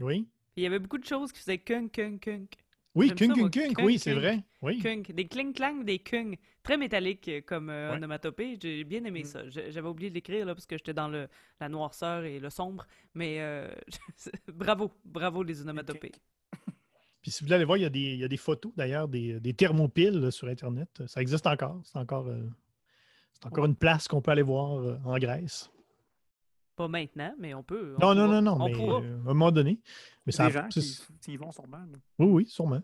[0.01, 0.29] Oui.
[0.55, 2.55] Puis Il y avait beaucoup de choses qui faisaient kunk, kunk, kunk.
[2.95, 4.45] Oui, kunk, kunk, kunk, oui, c'est vrai.
[4.61, 4.79] Oui.
[4.81, 6.37] Kunk, des cling-clang, des kung.
[6.63, 7.97] Très métalliques euh, comme euh, Ouais.
[7.97, 8.59] onomatopée.
[8.61, 9.25] J'ai bien aimé Mm.
[9.25, 9.49] ça.
[9.49, 11.27] J'avais oublié de l'écrire là, parce que j'étais dans le,
[11.59, 12.87] la noirceur et le sombre.
[13.15, 13.69] Mais euh,
[14.53, 16.13] bravo, bravo les onomatopées.
[17.23, 18.73] Puis si vous voulez aller voir, il y a des, il y a des photos
[18.77, 21.03] d'ailleurs, des, des thermopiles là, sur Internet.
[21.07, 21.81] Ça existe encore.
[21.85, 22.43] C'est encore, euh,
[23.33, 25.71] c'est encore une place qu'on peut aller voir en Grèce.
[26.83, 27.95] Pas maintenant, mais on peut.
[27.97, 28.41] on Non, non, pourra.
[28.41, 29.01] non, non, On mais pourra.
[29.01, 29.79] euh, à un moment donné.
[30.27, 31.79] Mais ça, Des gens qui, vont sûrement.
[32.19, 32.81] Oui, oui, sûrement.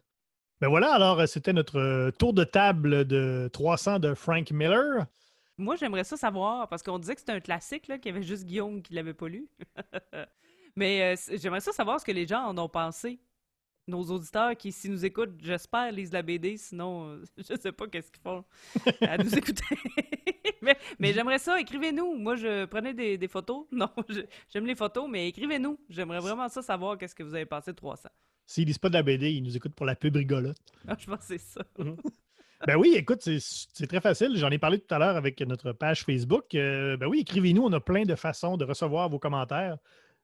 [0.61, 5.07] Ben voilà, alors c'était notre euh, tour de table de 300 de Frank Miller.
[5.57, 8.25] Moi, j'aimerais ça savoir, parce qu'on disait que c'était un classique, là, qu'il y avait
[8.25, 9.49] juste Guillaume qui l'avait pas lu.
[10.77, 13.19] Mais euh, j'aimerais ça savoir ce que les gens en ont pensé.
[13.88, 17.87] Nos auditeurs qui, s'ils nous écoutent, j'espère, lisent la BD, sinon, euh, je sais pas
[17.88, 18.44] qu'est-ce qu'ils font
[19.01, 19.64] à nous écouter.
[20.62, 22.14] mais mais j'aimerais ça, écrivez-nous.
[22.18, 23.64] Moi, je prenais des, des photos.
[23.72, 23.88] Non,
[24.53, 25.79] j'aime les photos, mais écrivez-nous.
[25.88, 28.09] J'aimerais vraiment ça savoir qu'est-ce que vous avez pensé de 300.
[28.46, 30.57] S'ils lisent pas de la BD, ils nous écoutent pour la pub rigolote.
[30.87, 31.62] Ah, je pense que c'est ça.
[32.66, 33.38] Ben oui, écoute, c'est-
[33.72, 34.33] c'est très facile.
[34.37, 36.55] J'en ai parlé tout à l'heure avec notre page Facebook.
[36.55, 37.62] Euh, ben oui, écrivez-nous.
[37.62, 39.79] On a plein de façons de recevoir vos commentaires.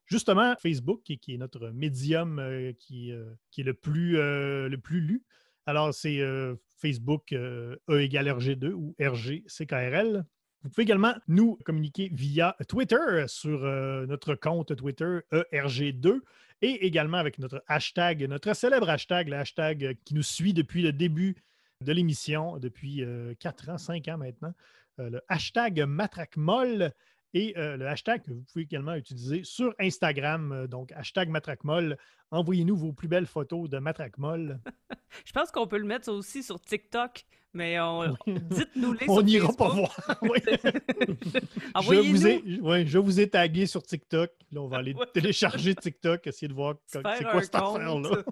[0.07, 4.79] Justement, Facebook, qui, est notre médium euh, qui, euh, qui est le plus, euh, le
[4.79, 5.23] plus lu.
[5.67, 10.25] Alors, c'est euh, Facebook euh, E égale RG2 ou RGCKRL.
[10.62, 16.21] Vous pouvez également nous communiquer via Twitter sur euh, notre compte Twitter E ERG2
[16.62, 20.83] et également avec notre hashtag, notre célèbre hashtag, le hashtag euh, qui nous suit depuis
[20.83, 21.37] le début
[21.81, 23.05] de l'émission, depuis
[23.40, 24.55] 4 ans, 5 ans maintenant,
[25.01, 26.93] euh, le hashtag MatraqueMolle
[27.35, 31.99] et euh, le hashtag que vous pouvez également utiliser sur Instagram, euh, donc hashtag MatraqueMolle.
[32.31, 34.61] Envoyez-nous vos plus belles photos de MatraqueMolle.
[35.27, 39.68] Je pense qu'on peut le mettre aussi sur TikTok, mais on- dites-nous-les On n'ira pas
[39.68, 39.94] voir.
[40.23, 40.38] Oui.
[40.47, 42.27] je, vous Envoyez-nous.
[42.27, 44.31] ai, ouais, je vous ai tagué sur TikTok.
[44.53, 45.07] Là, on va aller Ouais.
[45.12, 48.23] télécharger TikTok, essayer de voir c'est quoi cette affaire-là.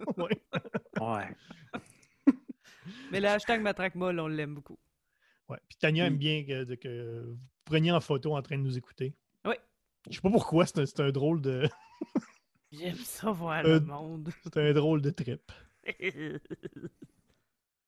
[1.00, 1.28] Ouais.
[3.10, 4.79] Mais le hashtag Matraquemolle, on l'aime beaucoup.
[5.48, 5.58] Ouais.
[5.68, 6.18] Puis Tania aime Oui.
[6.18, 9.15] bien que, que vous preniez en photo en train de nous écouter.
[9.44, 9.54] Oui.
[10.10, 11.69] Je sais pas pourquoi, c'est un, un drôle de
[12.73, 14.31] J'aime ça voir Euh, le monde.
[14.42, 15.52] c'est un drôle de trip.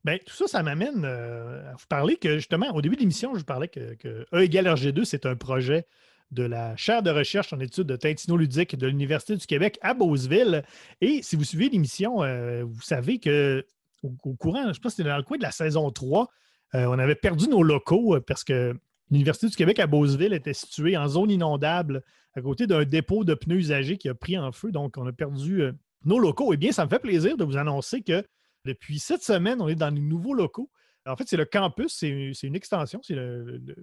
[0.05, 3.33] Ben, tout ça, ça m'amène euh, à vous parler que justement, au début de l'émission,
[3.33, 5.87] je vous parlais que, que E égale RG2, c'est un projet
[6.31, 10.63] de la chaire de recherche en études de tintinoludique de l'Université du Québec à Beauceville.
[11.01, 13.65] Et si vous suivez l'émission, euh, vous savez que
[14.03, 16.29] au, au courant, je pense que c'était dans le coin de la saison 3,
[16.75, 18.77] euh, on avait perdu nos locaux parce que
[19.11, 22.03] L'Université du Québec à Beauceville était située en zone inondable
[22.35, 24.73] à côté d'un dépôt de pneus usagés qui a pris en feu.
[24.73, 25.73] Donc, on a perdu euh,
[26.05, 26.53] nos locaux.
[26.53, 28.25] Eh bien, ça me fait plaisir de vous annoncer que
[28.65, 30.71] depuis cette semaine, on est dans les nouveaux locaux.
[31.07, 32.09] En fait, c'est le campus, c'est
[32.43, 33.77] une extension, c'est le, le-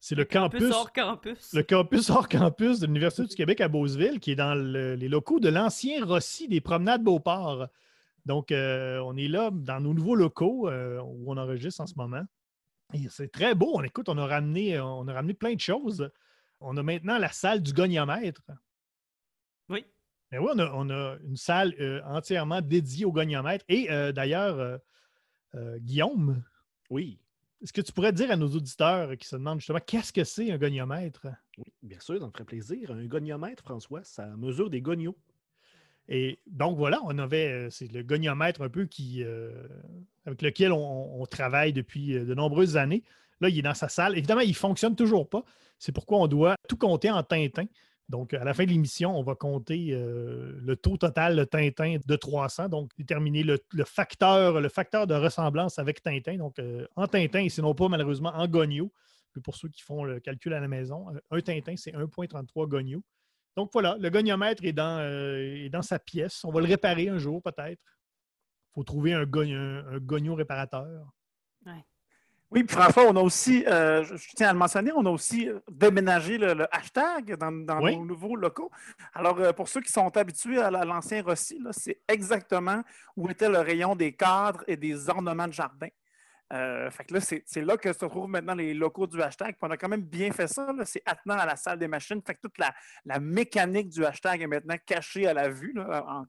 [0.00, 1.52] c'est le campus, hors campus.
[1.52, 5.08] le campus hors campus de l'Université du Québec à Beauceville, qui est dans le- les
[5.08, 7.68] locaux de l'ancien Rossi des promenades Beauport.
[8.26, 11.94] Donc, euh, on est là dans nos nouveaux locaux euh, où on enregistre en ce
[11.96, 12.22] moment.
[13.08, 13.72] C'est très beau.
[13.74, 16.10] On écoute, on a ramené, on a ramené plein de choses.
[16.60, 18.42] On a maintenant la salle du goniomètre.
[19.68, 19.84] Oui.
[20.30, 23.64] Mais oui, on a, on a une salle euh, entièrement dédiée au goniomètre.
[23.68, 24.80] Et euh, d'ailleurs,
[25.54, 26.42] euh, Guillaume,
[26.90, 27.18] Oui,
[27.62, 30.50] est-ce que tu pourrais dire à nos auditeurs qui se demandent justement qu'est-ce que c'est
[30.50, 31.26] un goniomètre?
[31.58, 32.90] oui, bien sûr, ça me ferait plaisir.
[32.90, 35.16] Un goniomètre, François, ça mesure des gonios.
[36.08, 38.88] Et donc voilà, on avait, euh, c'est le goniomètre un peu
[39.20, 39.68] euh,
[40.26, 43.02] avec lequel on, travaille depuis euh, de nombreuses années.
[43.40, 44.16] Là, il est dans sa salle.
[44.18, 45.44] Évidemment, il ne fonctionne toujours pas.
[45.78, 47.64] C'est pourquoi on doit tout compter en Tintin.
[48.08, 52.16] Donc, à la fin de l'émission, on va compter le taux total de Tintin de
[52.16, 56.36] 300, donc déterminer le, facteur, le facteur de ressemblance avec Tintin.
[56.36, 56.60] Donc,
[56.94, 58.92] en Tintin, et sinon pas malheureusement en Gonio.
[59.32, 63.02] Puis Pour ceux qui font le calcul à la maison, un Tintin, c'est 1,33 Gonio.
[63.56, 66.44] Donc voilà, le goniomètre est dans, euh, est dans sa pièce.
[66.44, 67.80] On va le réparer un jour, peut-être.
[67.80, 71.06] Il faut trouver un, goni- un, un gonio réparateur.
[72.54, 75.48] Oui, puis François, on a aussi, euh, je, tiens à le mentionner, on a aussi
[75.48, 77.96] euh, déménagé le, le hashtag dans, dans Oui.
[77.96, 78.70] nos nouveaux locaux.
[79.14, 82.82] Alors, euh, pour ceux qui sont habitués à, la- à l'ancien Rossi, c'est exactement
[83.16, 85.88] où était le rayon des cadres et des ornements de jardin.
[86.52, 89.52] Euh, fait que là, c'est là que se trouvent maintenant les locaux du hashtag.
[89.52, 90.72] Puis on a quand même bien fait ça.
[90.84, 92.20] C'est attenant à la salle des machines.
[92.26, 92.74] Fait que toute la,
[93.04, 96.26] la mécanique du hashtag est maintenant cachée à la vue, là, en,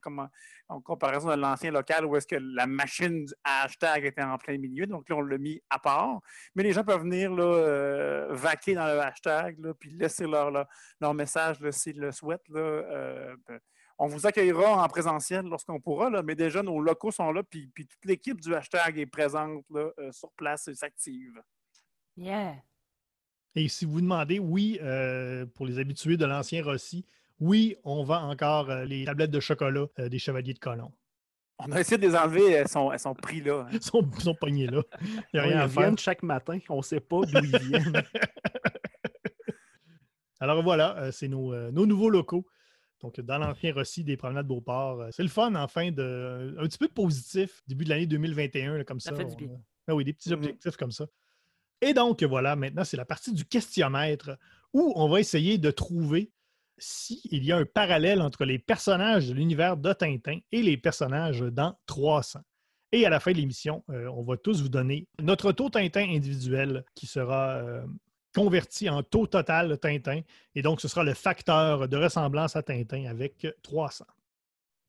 [0.70, 4.58] en comparaison de l'ancien local où est-ce que la machine du hashtag était en plein
[4.58, 4.86] milieu.
[4.88, 6.20] Donc là, on l'a mis à part.
[6.56, 10.52] Mais les gens peuvent venir là, euh, vaquer dans le hashtag, là, puis laisser leur,
[10.52, 12.48] leur, message s'ils le souhaitent.
[12.50, 13.60] Là, euh, ben,
[13.98, 17.68] on vous accueillera en présentiel lorsqu'on pourra, là, mais déjà, nos locaux sont là, puis,
[17.74, 21.42] puis toute l'équipe du hashtag est présente là, euh, sur place et s'active.
[22.18, 22.56] Yeah.
[23.56, 27.06] Et si vous demandez, oui, euh, pour les habitués de l'ancien Rossi,
[27.40, 30.92] oui, on vend encore euh, les tablettes de chocolat euh, des Chevaliers de Colomb.
[31.60, 33.62] On a essayé de les enlever, elles sont, elles sont prises là.
[33.62, 33.70] hein.
[33.72, 34.48] Ils sont, sont là.
[34.52, 34.70] Il
[35.36, 35.84] n'y a rien à ils faire.
[35.84, 38.04] viennent chaque matin, on ne sait pas d'où ils viennent.
[40.40, 42.46] Alors voilà, euh, c'est nos, euh, nos nouveaux locaux.
[43.04, 45.02] Donc, dans l'ancien Rossi des promenades Beauport.
[45.02, 48.78] Euh, C'est le fun, enfin, de, un petit peu de positif, début de l'année 2021,
[48.78, 49.14] là, comme ça.
[49.14, 51.06] Fait on Ah oui, des petits objectifs comme ça.
[51.82, 54.38] Et donc, voilà, maintenant, c'est la partie du questionnaire
[54.72, 56.32] où on va essayer de trouver
[56.78, 61.42] s'il y a un parallèle entre les personnages de l'univers de Tintin et les personnages
[61.42, 62.40] dans 300.
[62.94, 66.08] Et à la fin de l'émission, euh, on va tous vous donner notre taux Tintin
[66.10, 67.86] individuel qui sera euh,
[68.34, 70.22] converti en taux total Tintin.
[70.56, 74.06] Et donc, ce sera le facteur de ressemblance à Tintin avec 300.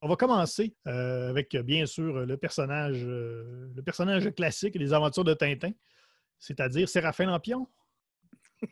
[0.02, 5.24] On va commencer euh, avec, bien sûr, le personnage, euh, le personnage classique des aventures
[5.24, 5.72] de Tintin,
[6.38, 7.68] c'est-à-dire Séraphin Lampion.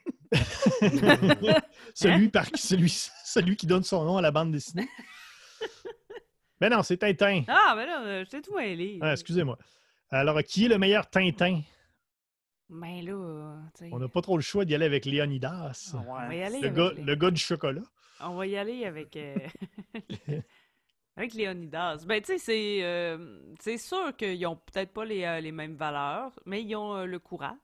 [1.95, 4.89] celui, par, celui, celui qui donne son nom à la bande dessinée.
[6.61, 7.45] Mais non, c'est Tintin.
[7.49, 8.99] Ah, ben là, je t'ai tout mêlé.
[9.01, 9.59] Ah, excusez-moi.
[10.11, 11.63] Alors, qui est le meilleur Tintin?
[12.75, 15.93] Ben là, euh, tu sais, On n'a pas trop le choix d'y aller avec Léonidas,
[15.95, 16.39] Ah on va ouais.
[16.39, 17.83] y aller le, avec gars, les- le gars du chocolat.
[18.21, 19.15] On va y aller avec.
[19.17, 19.37] euh,
[21.17, 22.05] avec Léonidas.
[22.07, 22.83] Ben, tu sais, c'est.
[22.85, 26.95] euh, c'est sûr qu'ils ont peut-être pas les, euh, les mêmes valeurs, mais ils ont
[26.97, 27.59] euh, le courage.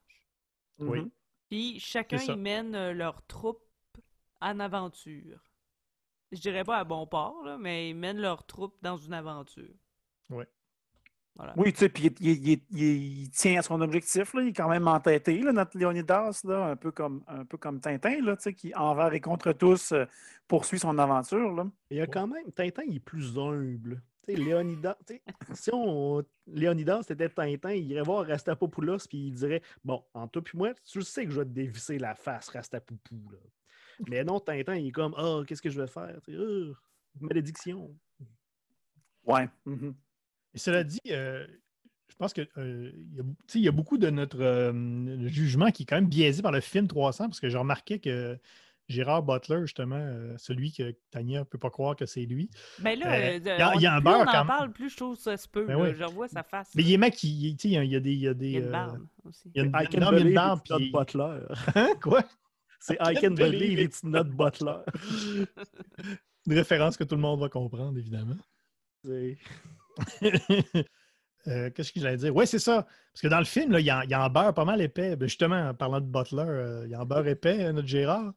[0.78, 1.00] Oui.
[1.00, 1.10] Mhm.
[1.48, 3.64] Puis chacun, ils mènent euh, leur troupe
[4.40, 5.40] en aventure.
[6.30, 9.74] Je dirais pas à bon port, là, mais ils mènent leur troupe dans une aventure.
[10.28, 10.46] Ouais.
[11.38, 11.54] Voilà.
[11.56, 14.42] Oui, tu sais, puis il, il- il- il- il tient à son objectif, là.
[14.42, 17.80] il est quand même entêté, là, notre Léonidas, là, un, peu comme, un peu comme
[17.80, 20.04] Tintin, là, tu sais, qui envers et contre tous euh,
[20.48, 21.52] poursuit son aventure.
[21.52, 21.66] Là.
[21.90, 24.02] Il y a quand même, Tintin, il est plus humble.
[24.26, 25.22] Tu sais, Léonidas, tu sais,
[25.54, 30.42] si on, Léonidas était Tintin, il irait voir Rastapopoulos puis il dirait Bon, en toi
[30.42, 33.30] puis moi, tu sais que je vais te dévisser la face, Rastapoupou.
[33.30, 33.38] Là.
[34.08, 36.74] Mais non, Tintin, il est comme Ah, qu'est-ce que je vais faire Ah,
[37.20, 37.94] Malédiction.
[39.24, 39.48] Ouais.
[39.64, 39.94] mhm.
[40.54, 41.46] Et cela dit, euh,
[42.08, 44.40] je pense que euh, il y a- tu sais, il y, a beaucoup de notre
[44.42, 48.00] euh, jugement qui est quand même biaisé par le film 300, parce que j'ai remarqué
[48.00, 48.38] que
[48.88, 52.98] Gérard Butler, justement, euh, celui que Tania ne peut pas croire que c'est lui, Ben
[52.98, 54.46] là, Euh, euh, il y a- on- il y a un plus beurre on en
[54.46, 55.66] parle, plus je trouve ça se peut.
[55.66, 55.90] Ben oui.
[55.94, 56.70] Je revois sa face.
[56.74, 56.96] mais il est
[57.60, 58.12] sais, il y a- il y a des...
[58.12, 59.50] Il y a, des, Il y a une euh, barbe aussi.
[59.54, 60.70] il y a une, I can non, mais il y a une believe barbe, it's
[60.70, 61.40] not Butler.
[61.74, 61.88] Hein?
[62.02, 62.24] Quoi?
[62.80, 64.78] C'est I can believe it's not Butler.
[66.46, 68.36] Une référence que tout le monde va comprendre, évidemment.
[69.04, 69.36] C'est-
[71.46, 72.34] euh, qu'est-ce que j'allais dire?
[72.34, 72.82] Oui, c'est ça.
[73.12, 75.16] Parce que dans le film, là, il, en, il en beurre pas mal épais.
[75.16, 78.32] Ben, justement, en parlant de Butler, euh, il en beurre épais, euh, notre Gérard.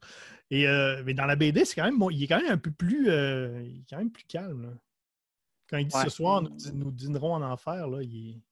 [0.50, 2.58] Et, euh, mais dans la BD, c'est quand même, bon, il est quand même un
[2.58, 4.62] peu plus, euh, il est quand même plus calme.
[4.62, 4.70] là.
[5.70, 6.04] Quand il dit Ouais.
[6.04, 8.42] ce soir, nous, dî- nous dînerons en enfer, là, il,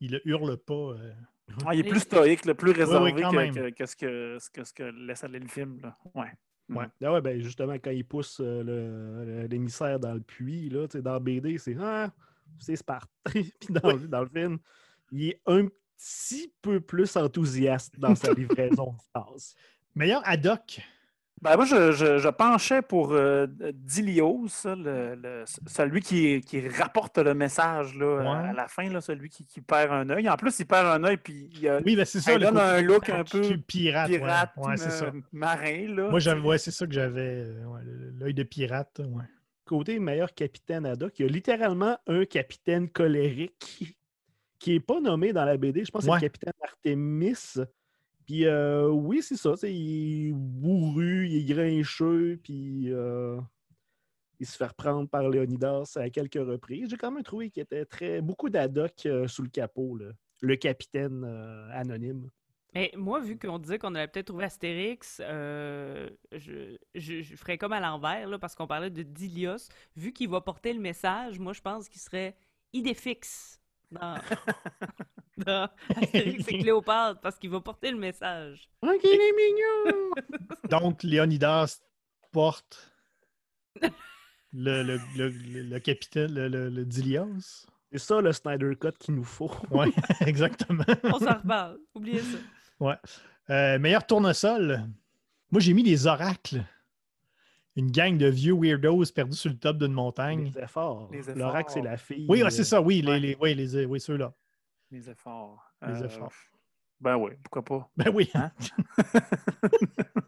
[0.00, 0.74] il ne hurle pas.
[0.74, 1.12] euh.
[1.66, 3.54] Ouais, il est plus stoïque, le plus réservé oui, que, même.
[3.54, 5.80] que- que ce que, ce que, ce que laisse aller le film.
[5.82, 5.96] Là.
[6.14, 6.32] Ouais.
[6.68, 6.86] Ouais.
[7.02, 11.58] Ah ouais, ben justement, quand il pousse euh, l'émissaire dans le puits, là, dans BD,
[11.58, 12.10] c'est Ah,
[12.58, 13.10] c'est Sparte.
[13.26, 14.58] Puis dans, le- dans le film,
[15.12, 19.54] il est un petit peu plus enthousiaste dans sa livraison de phrases.
[19.94, 20.80] Meilleur ad hoc.
[21.42, 26.66] Ben, moi, je, je- je penchais pour euh, Dilios, ça, le- le- celui qui, qui
[26.68, 30.28] rapporte le message là, à- la fin, là, celui qui, qui perd un œil.
[30.30, 32.32] En plus, il perd un œil, puis il, a- Oui, ben c'est ça.
[32.32, 34.08] il donne un look un peu pirate.
[34.10, 34.18] ouais.
[34.18, 35.04] pirate, Ouais, c'est ça.
[35.06, 35.86] euh, marin.
[35.94, 37.20] Là, Moi, j'avais, ouais, c'est ça que j'avais.
[37.20, 37.64] euh,
[38.18, 39.00] l'œil de pirate.
[39.00, 39.24] Ouais.
[39.66, 43.96] Côté meilleur capitaine ad hoc, il y a littéralement un capitaine colérique
[44.58, 45.84] qui n'est pas nommé dans la BD.
[45.84, 47.54] Je pense que c'est le capitaine Artemis.
[48.26, 49.54] Puis euh, oui, c'est ça.
[49.62, 53.38] Il est bourru, il est grincheux, puis euh,
[54.40, 56.88] il se fait reprendre par Léonidas à quelques reprises.
[56.88, 59.98] J'ai quand même trouvé qu'il était très beaucoup d'ad hoc euh, sous le capot,
[60.40, 61.24] le capitaine
[61.72, 62.30] anonyme.
[62.74, 66.76] Mais moi, vu qu'on disait qu'on allait peut-être trouver Astérix, je, je,
[67.22, 69.68] je ferais comme à l'envers, parce qu'on parlait de Dilios.
[69.96, 72.34] Vu qu'il va porter le message, moi, je pense qu'il serait
[72.72, 73.60] idée fixe
[73.90, 74.16] dans,
[75.38, 78.68] dans Astérix et Cléopâtre, parce qu'il va porter le message.
[78.82, 80.10] Ok, il est mignon!
[80.70, 81.80] Donc, Léonidas
[82.32, 82.92] porte
[84.52, 87.66] le, le, le, le- le capitaine, le, le, le Dilios.
[87.92, 89.50] c'est ça le Snyder Cut qu'il nous faut.
[89.70, 89.92] Oui,
[90.26, 90.84] exactement.
[91.04, 91.78] On s'en reparle.
[91.94, 93.00] Oubliez ça.
[93.50, 94.84] Euh, meilleur tournesol.
[95.50, 96.62] Moi, j'ai mis des oracles.
[97.76, 100.52] Une gang de vieux weirdos perdus sur le top d'une montagne.
[100.54, 101.08] Les efforts.
[101.12, 101.36] Les efforts.
[101.36, 102.26] L'oracle, c'est la fille.
[102.28, 103.18] Oui, c'est ça, oui, les, Ouais.
[103.20, 104.32] les, oui, les, oui ceux-là.
[104.90, 105.72] Les efforts.
[105.82, 106.32] Les Euh, efforts.
[107.00, 107.90] Ben oui, pourquoi pas?
[107.96, 108.30] Ben oui.
[108.34, 108.52] Hein?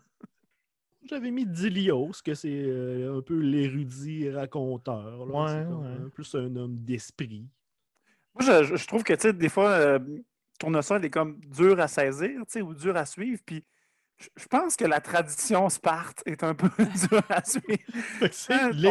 [1.09, 5.25] J'avais mis Dilios, que c'est euh, un peu l'érudit raconteur.
[5.27, 5.45] là.
[5.45, 6.11] Ouais, comme ouais.
[6.11, 7.47] plus un homme d'esprit.
[8.35, 9.99] Moi, je trouve que, tu sais, des fois, euh,
[10.59, 13.41] Tournesol est comme dur à saisir, tu sais, ou dur à suivre.
[13.47, 13.65] Puis,
[14.19, 16.69] je, pense que la tradition Sparte est un peu
[17.09, 17.67] dure à suivre.
[18.51, 18.89] Hein, les-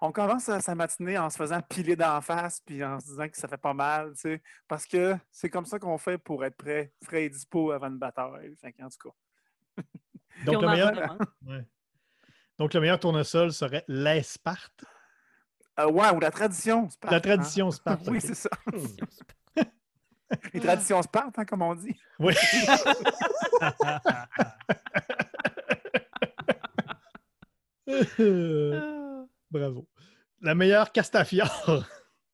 [0.00, 3.28] on- commence à sa matinée en se faisant piler d'en face, puis en se disant
[3.28, 6.44] que ça fait pas mal, tu sais, parce que c'est comme ça qu'on fait pour
[6.44, 8.54] être prêt, frais et dispo avant une bataille.
[8.60, 9.82] Fait en tout cas.
[10.44, 11.66] Donc, on le meilleur, ouais.
[12.58, 14.84] Donc, le meilleur tournesol serait l'Esparte.
[15.78, 17.12] Euh, ouais, ou la tradition Sparte.
[17.12, 17.20] La hein.
[17.20, 18.08] tradition Sparte.
[18.08, 18.50] Oui, c'est ça.
[20.54, 21.94] Les traditions Sparte, hein, comme on dit.
[22.18, 22.34] Oui.
[29.50, 29.86] Bravo.
[30.42, 31.84] La meilleure Castafiore.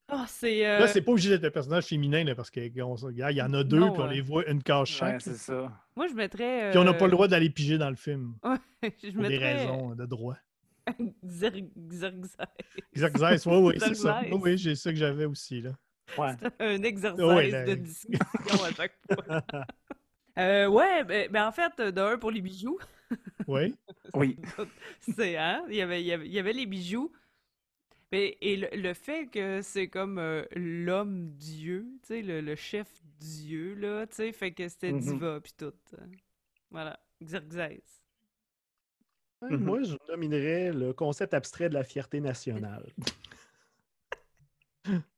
[0.09, 0.67] Ah, c'est.
[0.67, 3.65] euh, Là, c'est pas obligé d'être un personnage féminin, là, parce qu'il y en a
[3.65, 5.21] deux, Non, puis on euh, les voit une case Ouais, chaque.
[5.23, 5.73] c'est ça.
[5.97, 6.71] Moi, je mettrais.
[6.71, 8.35] puis on n'a pas euh, le droit d'aller piger dans le film,
[8.83, 10.37] je pour des raisons de droit.
[11.25, 12.37] Xer- Xerxes.
[12.95, 14.21] Xerxes, oui, oui, c'est ça.
[14.33, 15.71] Oui, j'ai ça que j'avais aussi, là.
[16.19, 16.35] Ouais.
[16.59, 19.43] un exercice de discussion à chaque fois.
[20.39, 22.79] Euh, ouais, ben, ben, en fait, d'un pour les bijoux,
[23.47, 23.75] Oui.
[24.15, 24.39] Oui.
[25.17, 27.13] c'est hein, il y avait, il y avait, il y avait les bijoux.
[28.11, 32.55] Mais- et le, le fait que c'est comme euh, l'homme dieu, tu sais, le, le
[32.57, 32.89] chef
[33.19, 35.01] dieu, là, tu sais, fait que c'était Mhm.
[35.01, 35.73] diva puis tout.
[35.95, 36.07] euh.
[36.71, 38.03] Voilà, Xerxes.
[39.43, 39.57] Mhm.
[39.65, 42.87] Moi, je nominerais le concept abstrait de la fierté nationale.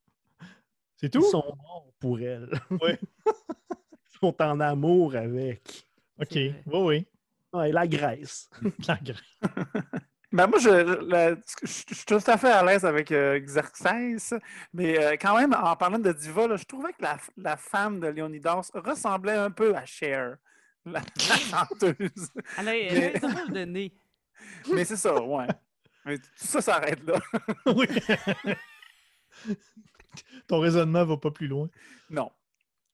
[1.13, 2.49] C'est Ils sont morts pour elle.
[2.71, 5.87] Ils sont en amour avec.
[6.21, 6.33] OK.
[6.35, 7.07] Oui, oui.
[7.53, 8.49] Ouais, la Grèce.
[8.89, 9.21] La gra-
[10.33, 10.69] Ben moi, je,
[11.09, 14.35] la- je- je suis tout à fait à l'aise avec euh, Xerxes,
[14.73, 18.01] mais euh, quand même, en parlant de diva, là, je trouvais que la, la femme
[18.01, 20.37] de Léonidas ressemblait un peu à Cher,
[20.85, 22.31] la, la chanteuse.
[22.59, 23.95] Elle a, elle a un de nez.
[24.73, 25.47] Mais c'est ça, ouais.
[26.05, 27.21] Mais tout ça s'arrête là.
[27.67, 27.87] oui.
[30.49, 31.69] Ton raisonnement va pas plus loin.
[32.11, 32.31] Non.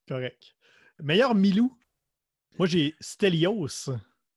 [0.09, 0.55] Correct.
[1.03, 1.77] Meilleur Milou?
[2.59, 3.91] Moi, j'ai Stelios.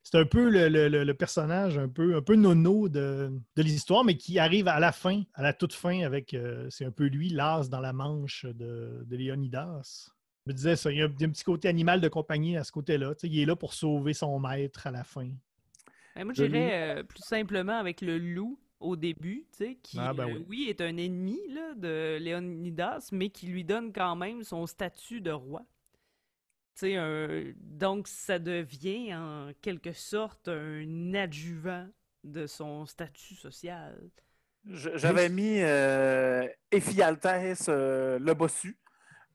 [0.06, 3.64] C'est un peu le, le- le- le personnage un peu, un peu nono de, de
[3.64, 6.34] l'histoire, mais qui arrive à la fin, à la toute fin, avec.
[6.34, 10.10] euh, c'est un peu lui, l'as dans la manche de, de Léonidas.
[10.46, 12.72] Je me disais ça, il y, a, un petit côté animal de compagnie à ce
[12.74, 13.14] côté-là.
[13.24, 15.30] Il est là pour sauver son maître à la fin.
[16.16, 20.14] Ben, moi, j'irais euh, plus simplement avec le loup au début, tu sais, qui, Ah,
[20.14, 20.68] ben euh, oui.
[20.70, 25.32] est un ennemi là, de Léonidas, mais qui lui donne quand même son statut de
[25.32, 25.66] roi.
[26.84, 31.88] Un- donc ça devient en quelque sorte un adjuvant
[32.24, 33.98] de son statut social.
[34.66, 38.78] J'avais mis euh, Ephialtès, euh, le bossu.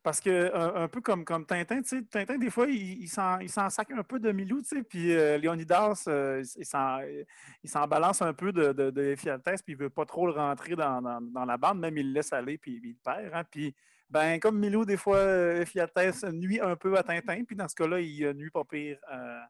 [0.02, 3.08] Parce que, un, un peu comme, comme Tintin, tu sais, Tintin, des fois, il, il
[3.08, 8.22] s'en sac un peu de Milou, tu sais, puis euh, Léonidas, euh, il s'en- balance
[8.22, 9.28] un peu de, de, puis
[9.68, 12.32] il veut pas trop le rentrer dans, dans- dans la bande, même il le laisse
[12.32, 13.34] aller, puis il perd.
[13.34, 13.42] hein.
[13.50, 13.74] Puis,
[14.08, 17.74] ben, comme Milou, des fois, euh, Ephialtès nuit un peu à Tintin, puis dans ce
[17.74, 18.98] cas-là, il euh, nuit pas pire.
[19.12, 19.40] euh,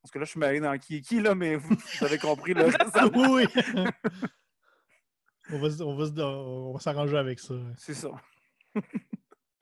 [0.00, 2.18] parce que là, je suis mêlé dans qui est qui, là, mais vous, vous avez
[2.18, 2.70] compris, là.
[2.94, 3.44] ça- oui,
[5.50, 7.54] on va, on va, on va s'arranger avec ça.
[7.76, 8.10] C'est ça.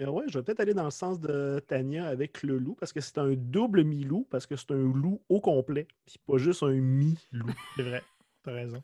[0.02, 2.92] Euh, ouais, je vais peut-être aller dans le sens de Tania avec le loup, parce
[2.92, 6.62] que c'est un double mi-loup, parce que c'est un loup au complet, puis pas juste
[6.62, 7.46] un mi-loup.
[7.76, 8.02] C'est vrai,
[8.42, 8.82] t'as raison.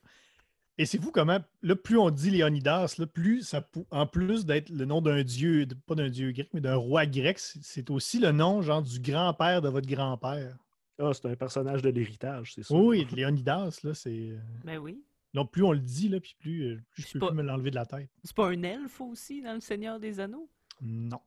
[0.80, 4.68] Et c'est vous comment, là, plus on dit Léonidas, là, plus ça, en plus d'être
[4.70, 8.20] le nom d'un dieu, de- pas d'un dieu grec, mais d'un roi grec, c'est aussi
[8.20, 10.56] le nom, genre, du grand-père de votre grand-père.
[11.00, 12.74] Ah, c'est un personnage de l'héritage, c'est ça.
[12.74, 14.30] Oui, Léonidas, là, c'est.
[14.30, 15.02] euh, Ben oui.
[15.34, 17.42] Donc, plus on le dit, là, puis plus, euh, plus je peux pas- plus me
[17.42, 18.08] l'enlever de la tête.
[18.24, 20.48] C'est pas un elfe aussi dans Le Seigneur des Anneaux?
[20.80, 21.20] Non.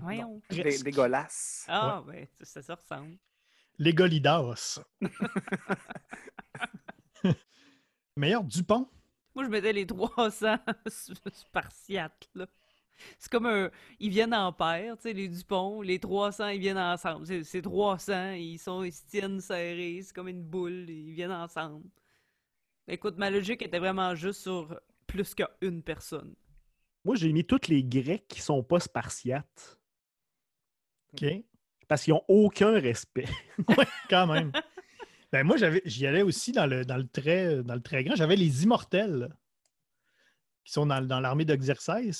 [0.00, 0.40] Voyons.
[0.50, 1.66] Des, dégueulasse.
[1.68, 3.16] Ah, ben, ça, ça se ressemble.
[3.78, 4.80] Légolidas.
[8.16, 8.88] Meilleur Dupont?
[9.34, 10.56] Moi, je mettais les 300
[11.32, 12.46] spartiates, là.
[13.18, 13.70] C'est comme un...
[13.98, 17.26] Ils viennent en paire, tu sais, les Dupont, les 300, ils viennent ensemble.
[17.26, 21.32] C'est c'est 300, ils, sont, ils se tiennent serrés, c'est comme une boule, ils viennent
[21.32, 21.88] ensemble.
[22.86, 26.34] Écoute, ma logique était vraiment juste sur plus qu'une personne.
[27.04, 29.78] Moi, j'ai mis tous les Grecs qui sont pas spartiates,
[31.12, 31.26] OK.
[31.86, 33.28] parce qu'ils ont aucun respect.
[33.68, 34.52] Ouais, quand même.
[35.32, 38.14] Ben moi, j'avais, j'y allais aussi dans le, dans le, très, dans le très grand.
[38.14, 39.34] J'avais les immortels
[40.64, 42.10] qui sont dans, dans l'armée d'Exercès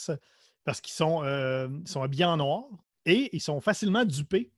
[0.64, 2.64] parce qu'ils sont, euh, sont habillés en noir
[3.07, 4.53] et ils sont facilement dupés.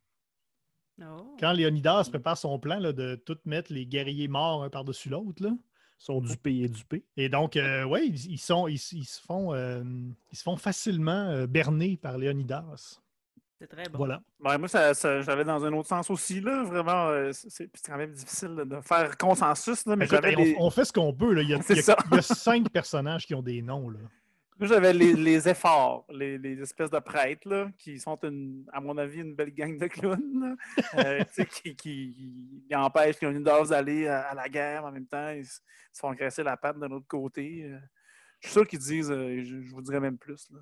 [1.02, 1.36] Oh.
[1.38, 5.42] Quand Léonidas prépare son plan là, de tout mettre les guerriers morts un par-dessus l'autre,
[5.98, 7.04] sont dupés et dupés.
[7.16, 9.82] et donc, oui, ils, ils sont, ils, ils se font, euh,
[10.32, 13.00] ils se font facilement euh, berner par Léonidas.
[13.58, 13.96] C'est très bon.
[13.98, 14.20] Voilà.
[14.44, 16.42] Ouais, moi, ça, ça- j'avais dans un autre sens aussi.
[16.42, 19.86] Là, vraiment, euh, c'est c'est quand même difficile là, de faire consensus.
[19.86, 20.20] Là, mais Écoute,
[20.58, 21.32] on, fait ce qu'on peut.
[21.32, 21.40] Là.
[21.40, 23.88] Il, y a, il y a- il y a cinq personnages qui ont des noms.
[23.88, 23.98] Là.
[24.60, 28.96] J'avais les, les efforts, les, les espèces de prêtres, là, qui sont, une, à mon
[28.96, 30.56] avis, une belle gang de clowns.
[30.94, 31.22] Euh,
[31.62, 32.32] qui, qui,
[32.66, 35.30] qui empêchent Leonidas d'aller à, à la guerre en même temps.
[35.30, 35.60] Ils, se
[36.00, 37.64] font graisser la patte de l'autre côté.
[37.64, 37.78] Euh,
[38.40, 40.48] je suis sûr qu'ils disent, euh, je, je vous dirais même plus.
[40.50, 40.60] Là,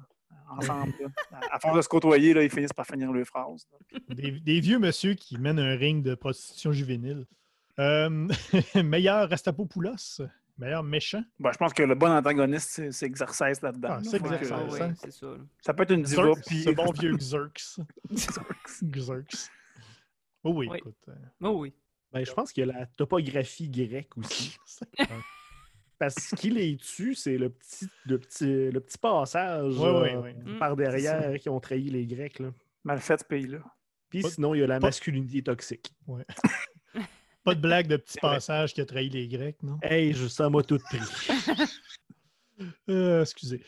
[0.50, 1.08] ensemble, là.
[1.50, 3.66] À, à force de se côtoyer, là, ils finissent par finir leurs phrases.
[4.08, 7.26] des vieux monsieur qui mènent un ring de prostitution juvénile.
[7.78, 8.28] Euh,
[8.84, 10.20] meilleur Rastapopoulos,
[10.58, 11.22] meilleur méchant.
[11.38, 13.88] Bon, je pense que le bon antagoniste, c'est- Exercise là-dedans.
[13.98, 14.94] Ah, c'est que, Ouais, ouais, hein.
[14.96, 15.26] c'est ça.
[15.26, 15.36] là.
[15.60, 16.22] Ça peut être une diva.
[16.22, 17.80] Xerx, puis- ce bon vieux Xerx.
[18.82, 19.50] Xerx.
[20.42, 20.78] Oh oui, Oui.
[20.78, 20.96] écoute.
[21.08, 21.72] euh, Oh oui.
[22.12, 24.56] Ben, je pense qu'il y a la topographie grecque aussi.
[25.98, 30.20] Parce qu'il est tue, c'est le petit, le, petit, le petit passage Ouais, ouais, euh,
[30.20, 30.34] ouais.
[30.34, 32.40] Mm, par derrière qui ont trahi les Grecs.
[32.40, 32.50] Là.
[32.84, 33.58] Mal fait ce pays-là.
[34.10, 35.92] Puis sinon, il y a la masculinité toxique.
[37.44, 39.78] Pas de blague de petit passage qui a trahi les Grecs, non?
[39.82, 40.98] Hey, je, ça m'a tout pris.
[42.88, 43.60] Euh, excusez.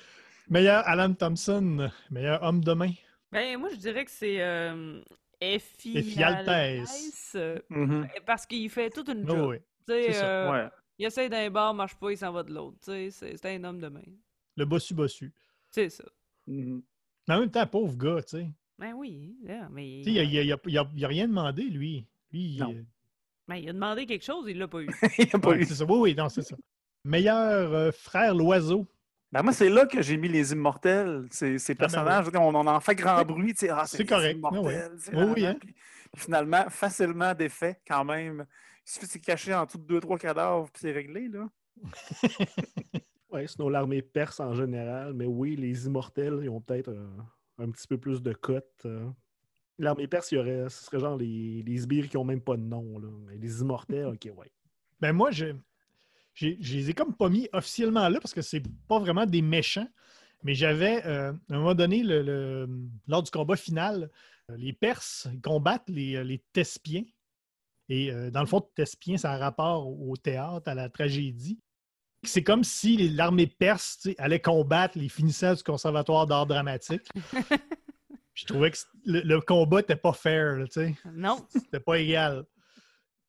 [0.48, 2.92] Meilleur Alan Thompson, meilleur homme de main.
[3.32, 5.00] Ben, moi, je dirais que c'est euh,
[5.42, 5.58] euh,
[7.68, 8.08] Mhm.
[8.24, 9.48] parce qu'il fait toute une Oh, job.
[9.50, 9.56] oui.
[9.88, 10.26] Tu sais, c'est ça.
[10.26, 10.68] euh, Ouais.
[10.98, 12.78] Il essaie d'un bar, marche pas, il s'en va de l'autre.
[12.82, 14.02] Tu sais, C'est un homme de main.
[14.56, 15.32] Le bossu-bossu.
[15.70, 16.04] C'est ça.
[16.46, 16.80] Mhm.
[17.28, 18.46] Mais en même temps, pauvre gars, tu sais.
[18.78, 20.02] Ben oui, là, mais.
[20.04, 20.58] Tu sais, Il a, il a-
[20.94, 22.06] il a- rien demandé, lui.
[22.32, 22.84] Lui, Non.
[23.48, 24.88] Ben, il a demandé quelque chose, il l'a pas eu.
[25.18, 25.64] Il a pas ouais, eu.
[25.64, 25.84] c'est ça.
[25.84, 26.56] Oui, oui, non, c'est ça.
[27.04, 28.86] Meilleur euh, frère l'oiseau.
[29.30, 31.26] Ben, moi, c'est là que j'ai mis les immortels.
[31.30, 33.54] Ces, ces Ah, ben personnages, on, on en fait grand bruit.
[33.54, 34.38] tu sais, Ah, C'est correct.
[34.42, 35.56] Ah immortels, Oui, oui, hein.
[35.60, 35.72] puis,
[36.12, 38.46] puis finalement, facilement défait quand même.
[38.86, 41.28] Il suffit de se cacher en dessous de deux, trois cadavres, puis c'est réglé.
[41.28, 41.48] là.
[43.30, 47.70] Ouais, sinon l'armée perse en général, mais oui, les immortels, ils ont peut-être un, un
[47.70, 48.64] petit peu plus de cotes.
[48.86, 49.04] euh.
[49.78, 52.56] L'armée perse, il y aurait, ce serait genre les, les sbires qui ont même pas
[52.56, 52.98] de nom.
[52.98, 53.08] Là.
[53.38, 54.50] Les immortels, ok, ouais.
[55.00, 55.46] Ben moi, je,
[56.34, 59.42] j'ai- je les ai comme pas mis officiellement là parce que c'est pas vraiment des
[59.42, 59.88] méchants.
[60.42, 62.68] Mais j'avais, euh, à un moment donné, le- le-
[63.08, 64.10] lors du combat final,
[64.50, 67.04] euh, les Perses combattent les, euh, les Thespiens.
[67.88, 71.58] Et euh, dans le fond, Thespiens, ça a rapport au théâtre, à la tragédie.
[72.22, 77.02] C'est comme si l'armée perse allait combattre les finissants du Conservatoire d'art dramatique.
[78.36, 78.76] Je trouvais que
[79.06, 80.94] le, le combat n'était pas fair, tu sais.
[81.12, 81.44] Non.
[81.48, 82.44] C'était pas égal.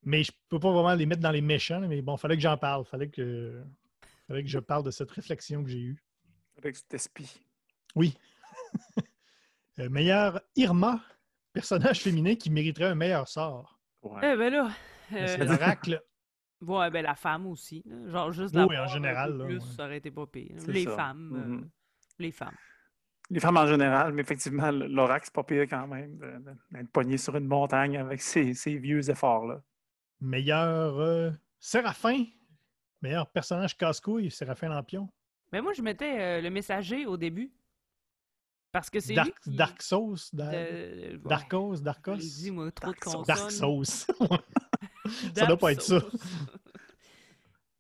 [0.04, 2.58] Mais je peux pas vraiment les mettre dans les méchants, mais bon, fallait que j'en
[2.58, 2.86] parle.
[2.86, 3.64] Fallait que,
[4.28, 6.04] fallait que je parle de cette réflexion que j'ai eue.
[6.58, 7.42] Avec cet esprit.
[7.96, 8.16] Oui.
[9.80, 11.00] Euh, meilleur Irma,
[11.54, 13.80] personnage féminin qui mériterait un meilleur sort.
[14.02, 14.34] Ouais.
[14.34, 14.72] Eh ben là.
[15.14, 16.04] Euh, l'oracle
[16.62, 17.84] Ouais, ben la femme aussi.
[18.08, 19.76] Genre juste la oui, en général, là, plus, ouais.
[19.76, 20.56] ça aurait été pas pire.
[20.58, 20.96] C'est Les ça.
[20.96, 21.62] femmes.
[21.64, 21.68] euh,
[22.18, 22.56] les femmes.
[23.30, 26.18] Les femmes en général, mais effectivement, Lorax, c'est pas pire quand même
[26.72, 29.62] d'être pogné sur une montagne avec ses, ses vieux efforts-là.
[30.22, 32.24] Meilleur euh, Séraphin?
[33.02, 35.10] Meilleur personnage casse-couille, Séraphin Lampion?
[35.52, 37.52] Mais moi, je mettais euh, le messager au début.
[38.72, 39.56] Parce que c'est lui Dark, qui...
[39.56, 40.34] Dark Sauce.
[40.34, 42.16] Dar- de- Darkos, Darkos.
[42.16, 44.08] l'ai dit, moi, trop de Dark Sauce.
[44.20, 44.44] Dark.
[45.08, 46.00] Ça Dark doit pas être ça.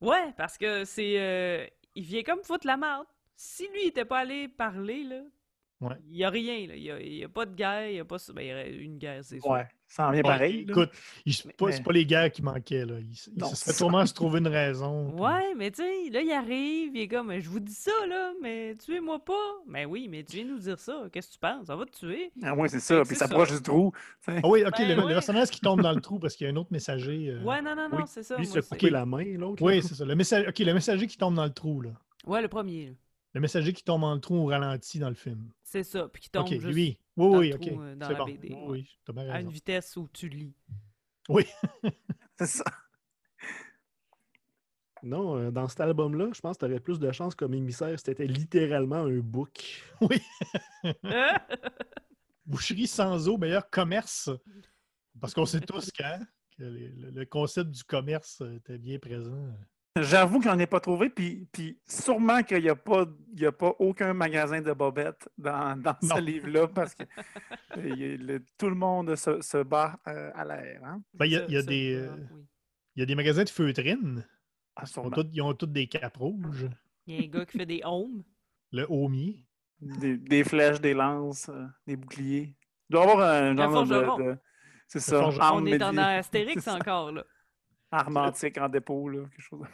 [0.01, 1.19] Ouais, parce que c'est...
[1.19, 3.05] euh, il vient comme foutre la merde.
[3.35, 5.21] Si lui, il était pas allé parler, là,
[5.79, 5.93] Ouais.
[6.09, 6.75] il y a rien, là.
[6.75, 8.17] Il y a, pas de guerre, il y a pas...
[8.33, 9.47] Ben, il y aurait une guerre, c'est sûr.
[9.51, 10.65] Ouais, ça en vient Ouais, pareil.
[10.67, 10.89] Écoute,
[11.23, 12.83] il- c'est pas, c'est mais- pas les guerres qui manquaient.
[12.83, 12.95] Là.
[12.99, 13.73] Il, s- il Non, se ça.
[13.73, 15.11] sûrement se trouver une raison.
[15.13, 17.91] puis- Ouais, mais tu sais, là, il arrive, il est comme, je vous dis ça,
[18.09, 19.33] là, mais tuez-moi pas.
[19.67, 21.03] Mais oui, mais tu viens nous dire ça.
[21.13, 21.67] Qu'est-ce que tu penses?
[21.67, 22.31] Ça va te tuer?
[22.41, 23.03] Ah ouais, c'est ça.
[23.03, 23.91] Puis ça s'approche du trou.
[24.25, 26.53] Ah oui, ok, Ben le, personnage qui tombe dans le trou parce qu'il y a
[26.53, 27.29] un autre messager.
[27.29, 28.03] euh, Ouais, non, non, non, oui.
[28.07, 28.35] c'est ça.
[28.35, 29.61] Lui, se couper la main, l'autre.
[29.63, 29.67] là.
[29.67, 30.05] Oui, c'est ça.
[30.05, 31.81] Le messager, ok, le messager qui tombe dans le trou.
[31.81, 31.91] Là.
[32.25, 32.91] Ouais, le premier, là.
[33.33, 35.51] Le messager qui tombe dans le trou au ralenti dans le film.
[35.63, 36.07] C'est ça.
[36.07, 36.97] Puis qui tombe Ok, juste lui.
[37.15, 38.25] dans Oui, oui, le trou, euh, dans la bon.
[38.25, 40.55] BD, Oui, oui, bien à une vitesse où tu lis.
[41.29, 41.45] Oui.
[42.39, 42.63] C'est ça.
[45.03, 47.97] Non, euh, dans cet album-là, je pense que tu aurais plus de chance comme émissaire
[47.99, 49.83] si t'étais littéralement un book.
[50.01, 50.17] oui.
[52.45, 54.29] Boucherie sans eau, meilleur commerce.
[55.19, 56.19] Parce qu'on sait tous quand
[56.57, 59.53] que les- le, le concept du commerce était bien présent.
[60.01, 63.45] J'avoue que j'en ai pas trouvé, puis, puis sûrement qu'il n'y a, pas- il y
[63.45, 67.03] a pas aucun magasin de bobettes dans, dans ce livre-là, parce que
[67.77, 70.81] il le- tout le monde se, se bat euh, à l'air.
[70.83, 71.01] Hein?
[71.13, 72.45] Ben, Il y a, Ça- il y a ça, des, euh, oui.
[72.95, 74.25] il y a des magasins de feutrines.
[74.75, 75.09] Ah, Ils ont, sûrement.
[75.11, 76.67] tous, ils ont tous des capes rouges.
[77.05, 78.23] Il y a un gars qui fait des homes.
[78.71, 79.45] Le homier.
[79.79, 82.55] Des, des flèches, des lances, euh, des boucliers.
[82.89, 84.23] Il doit y avoir un genre de.
[84.23, 84.37] de-
[84.87, 85.29] c'est ça.
[85.53, 87.23] On est dans Astérix encore, là.
[87.91, 89.65] Arme antique en dépôt, là, quelque chose.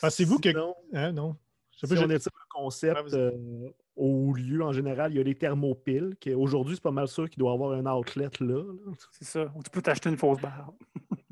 [0.00, 0.48] Pensez-vous que-
[0.94, 1.36] Hein, non?
[1.72, 5.20] Je sais Si pas, on étire le concept euh, au lieu, en général, il y
[5.20, 8.28] a les thermopiles, qui aujourd'hui, c'est pas mal sûr qu'il doit y avoir un outlet
[8.40, 8.62] là.
[8.62, 8.92] là.
[9.10, 9.52] C'est ça.
[9.56, 10.74] Ou tu peux t'acheter une fausse barbe.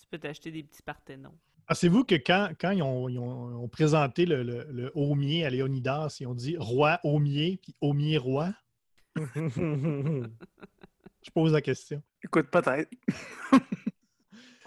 [0.00, 1.32] Tu peux t'acheter des petits parthénons.
[1.66, 5.50] Pensez-vous que quand, quand ils, ont, ils ont- ont présenté le, le, le Homier à
[5.50, 8.52] Léonidas, ils ont dit roi Homier, puis Homier roi?
[9.16, 10.28] Je
[11.32, 12.02] pose la question.
[12.22, 12.90] Écoute, peut-être.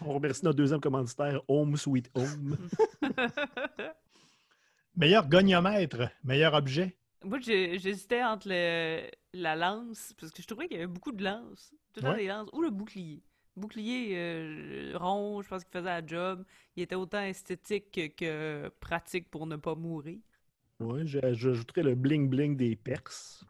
[0.05, 2.57] On remercie notre deuxième commanditaire, Home Sweet Home.
[4.95, 6.95] Meilleur goniomètre, meilleur objet.
[7.23, 11.23] Moi, j'hésitais entre le- la lance, parce que je trouvais qu'il y avait beaucoup de
[11.23, 11.73] lances.
[11.93, 12.49] Tout le temps des lances.
[12.53, 13.21] Ou le bouclier.
[13.57, 16.45] Bouclier euh, rond, je pense qu'il faisait la job.
[16.75, 20.19] Il était autant esthétique que, que pratique pour ne pas mourir.
[21.03, 23.43] J'ai- j'ajouterais le bling-bling des Perses,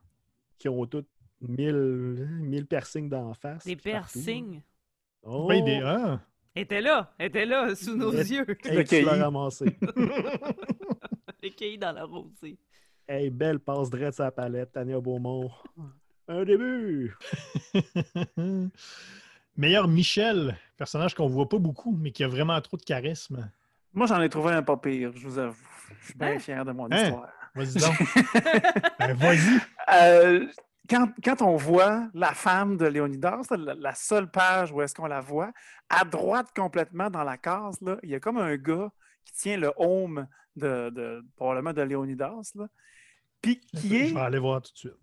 [0.57, 1.05] qui ont tous
[1.41, 3.65] 1000, 1000 piercings d'en face.
[3.65, 4.61] Des piercings?
[5.23, 5.47] Oh!
[5.47, 6.21] Ben, des, ah,
[6.55, 8.45] Était là, était là, sous nos yeux.
[8.63, 9.21] Hey, Le tu l'as caillis.
[9.21, 9.65] ramassé.
[11.79, 12.57] Dans la rosée.
[13.07, 15.51] hey, belle passe drette sa palette, Tania Beaumont.
[16.27, 17.15] Un début!
[19.57, 23.51] meilleur Michel, personnage qu'on voit pas beaucoup, mais qui a vraiment trop de charisme.
[23.93, 25.55] Moi, j'en ai trouvé un pas pire, je vous avoue.
[26.01, 26.39] Je suis bien Hein?
[26.39, 27.03] fier de mon Hein?
[27.03, 27.29] histoire.
[27.53, 27.95] Vas-y donc.
[28.99, 29.59] Ben, vas-y.
[29.93, 30.47] Euh,
[30.89, 35.07] quand, quand on voit la femme de Léonidas, la, la seule page où est-ce qu'on
[35.07, 35.51] la voit,
[35.89, 38.91] à droite complètement dans la case, là, il y a comme un gars
[39.25, 42.67] qui tient le home de, de probablement de Léonidas, là,
[43.41, 44.07] puis qui est...
[44.07, 44.93] Je vais aller voir tout de suite.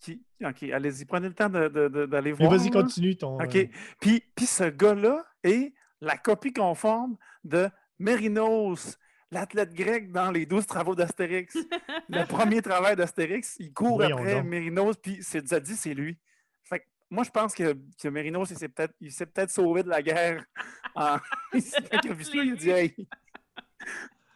[0.00, 2.50] Qui, OK, allez-y, prenez le temps de- de- de- d'aller voir.
[2.50, 3.36] vas-y, continue ton.
[3.40, 3.54] OK.
[3.54, 3.66] euh,
[4.00, 7.68] Puis, puis ce gars-là est la copie conforme de
[8.00, 8.98] Mérinos,
[9.32, 11.56] l'athlète grec dans les 12 travaux d'Astérix.
[12.08, 14.42] le premier travail d'Astérix, il court après.
[14.42, 16.18] Mérinos, puis c'est dit, c'est lui.
[16.62, 19.88] Fait que moi, je pense que, que Mérinos, il s'est peut-être s'est peut-être sauvé de
[19.88, 20.44] la guerre.
[20.94, 21.16] En...
[21.54, 22.94] Il ça, il a dit Hey!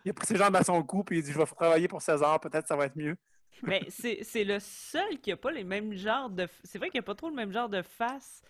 [0.04, 2.00] Il a pris ses jambes à son cou, puis il dit Je vais travailler pour
[2.00, 3.16] César, peut-être ça va être mieux.
[3.62, 6.48] Mais c'est le seul qui a pas les mêmes genres de.
[6.64, 8.42] C'est vrai qu'il a pas trop le même genre de face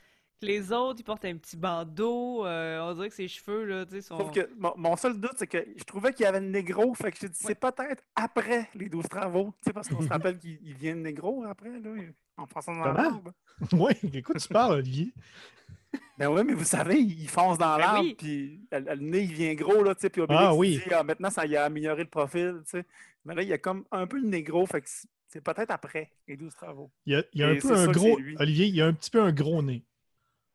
[0.42, 1.00] les autres.
[1.00, 2.44] Il porte un petit bandeau.
[2.46, 4.18] euh, on dirait que ses cheveux, là, tu sais, sont.
[4.18, 6.94] Sauf que mon, mon seul doute, c'est que je trouvais qu'il y avait le négro.
[6.94, 7.54] Fait que j'ai dit, Ouais.
[7.54, 9.52] c'est peut-être après les 12 travaux.
[9.58, 11.90] Tu sais, parce qu'on se rappelle qu'il il vient de négro après, là,
[12.36, 13.10] en passant dans la Comment?
[13.10, 13.32] barbe.
[13.72, 15.12] Oui, écoute, tu parles, Olivier.
[16.18, 18.14] Ben oui, mais vous savez, il fonce dans Ben l'arbre, oui.
[18.18, 20.80] puis le, le nez, il vient gros, là, tu sais, puis Obélix, Ah oui.
[20.86, 22.84] dit, ah, maintenant, ça y a amélioré le profil, tu sais.
[23.24, 26.10] Mais là, il y a comme un peu le négro, fait que c'est- peut-être après
[26.28, 26.90] les 12 travaux.
[27.06, 28.18] Il y a, il y a un peu un gros.
[28.38, 29.82] Olivier, il y a un petit peu un gros nez.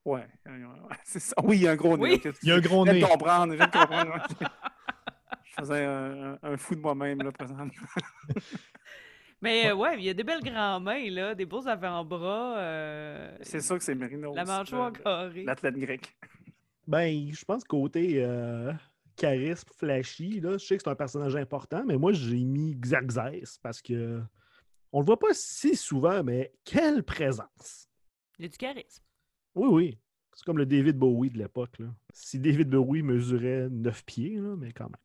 [0.05, 0.27] Ouais,
[1.03, 1.35] c'est ça.
[1.43, 2.03] Oui, il y a un gros nez.
[2.03, 2.21] Oui.
[2.25, 3.01] ok, Il y a un gros Je viens nez.
[3.01, 4.27] de comprendre, je viens de comprendre.
[5.43, 7.67] Je faisais un, fou de moi-même, là, présentement.
[9.41, 12.57] Mais euh, ouais, il y a des belles grandes mains, là, des beaux avant-bras.
[12.57, 14.35] euh, C'est sûr que c'est Mérinos.
[14.35, 15.43] La mâchoire carrée.
[15.43, 16.15] L'athlète grec.
[16.87, 18.71] Ben, je pense côté euh,
[19.15, 20.39] charisme flashy.
[20.41, 20.53] Là.
[20.53, 24.21] Je sais que c'est un personnage important, mais moi, j'ai mis Xerxes parce que
[24.91, 27.87] on le voit pas si souvent, mais quelle présence!
[28.37, 29.03] Il y a du charisme.
[29.55, 29.97] Oui, oui.
[30.33, 31.77] C'est comme le David Bowie de l'époque.
[31.79, 31.87] là.
[32.13, 34.95] Si David Bowie mesurait 9 pieds, là, mais quand même.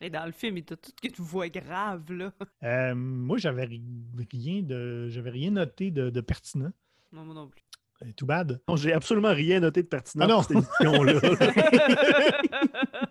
[0.00, 2.32] Et dans le film, il t'a tout une voix grave, là.
[2.62, 3.82] Euh, moi, j'avais ri-
[4.30, 5.08] rien de.
[5.08, 6.70] J'avais rien noté de, de pertinent.
[7.12, 7.62] Non, moi non plus.
[8.02, 8.60] Euh, Too bad.
[8.68, 10.42] Non, j'ai absolument rien noté de pertinent Ah non.
[10.42, 11.20] pour cette émission-là.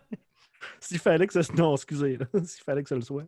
[0.80, 1.54] S'il fallait que ça...
[1.56, 2.18] Non, excusez.
[2.18, 2.26] là.
[2.44, 3.26] S'il fallait que ça le soit.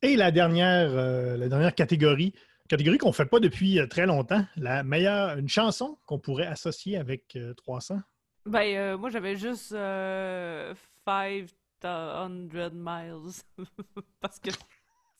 [0.00, 2.32] Et la dernière, euh, la dernière catégorie,
[2.72, 6.46] catégorie qu'on ne fait pas depuis euh, très longtemps, la meilleure, une chanson qu'on pourrait
[6.46, 8.00] associer avec euh, 300.
[8.46, 10.72] ben, euh, moi, j'avais juste euh,
[11.06, 12.30] 500
[12.72, 13.32] miles.
[14.22, 14.50] Parce que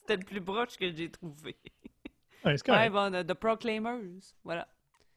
[0.01, 1.55] c'était le plus proche que j'ai trouvé.
[2.43, 2.57] Ouais.
[2.57, 4.33] Five on uh, The Proclaimers.
[4.43, 4.67] Voilà.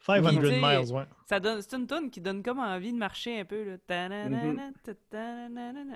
[0.00, 1.06] 500 Puis, tu sais, miles, ouais.
[1.24, 3.64] Ça donne, c'est une tune qui donne comme envie de marcher un peu.
[3.64, 3.78] Là.
[3.78, 4.72] Ta-ta-na-na-na.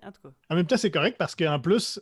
[0.03, 0.31] En tout cas.
[0.49, 2.01] En même temps, c'est correct parce qu'en plus,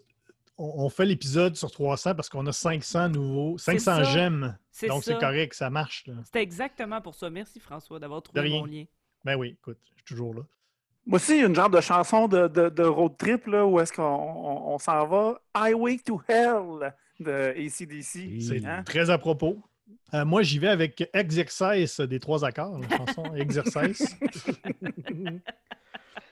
[0.59, 4.03] on, on fait l'épisode sur 300 parce qu'on a 500 nouveaux, C'est 500 ça.
[4.05, 4.59] j'aime.
[4.71, 6.05] C'est Donc, c'est correct, ça marche.
[6.25, 7.31] C'était exactement pour ça.
[7.31, 8.85] Merci François d'avoir trouvé mon lien.
[9.25, 10.43] Ben oui, écoute, je suis toujours là.
[11.07, 13.65] Moi aussi, il y a une genre de chanson de, de, de road trip là,
[13.67, 15.41] où est-ce qu'on on, on s'en va?
[15.55, 18.41] Highway to Hell de ACDC.
[18.43, 18.83] C'est Hein?
[18.85, 19.63] très à propos.
[20.13, 24.17] Euh, moi, j'y vais avec Exercise des trois accords, la chanson Exercise.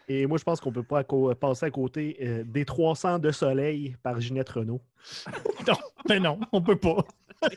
[0.09, 1.05] Et moi, je pense qu'on peut pas
[1.35, 4.81] passer à côté euh, des 300 de soleil par Ginette Renault.
[5.67, 5.75] non,
[6.09, 7.05] ben non, on peut pas.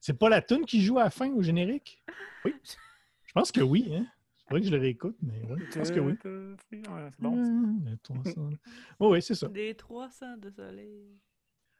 [0.00, 2.02] C'est pas la tune qui joue à la fin au générique?
[2.44, 2.52] Oui.
[3.24, 4.04] Je pense que oui, hein?
[4.36, 6.14] C'est vrai que je le réécoute, mais oui, je pense que oui.
[6.24, 7.80] Ouais, c'est bon.
[7.86, 8.32] Les 300.
[8.98, 9.46] Oui, oui, c'est ça.
[9.46, 11.16] Des 300 de soleil.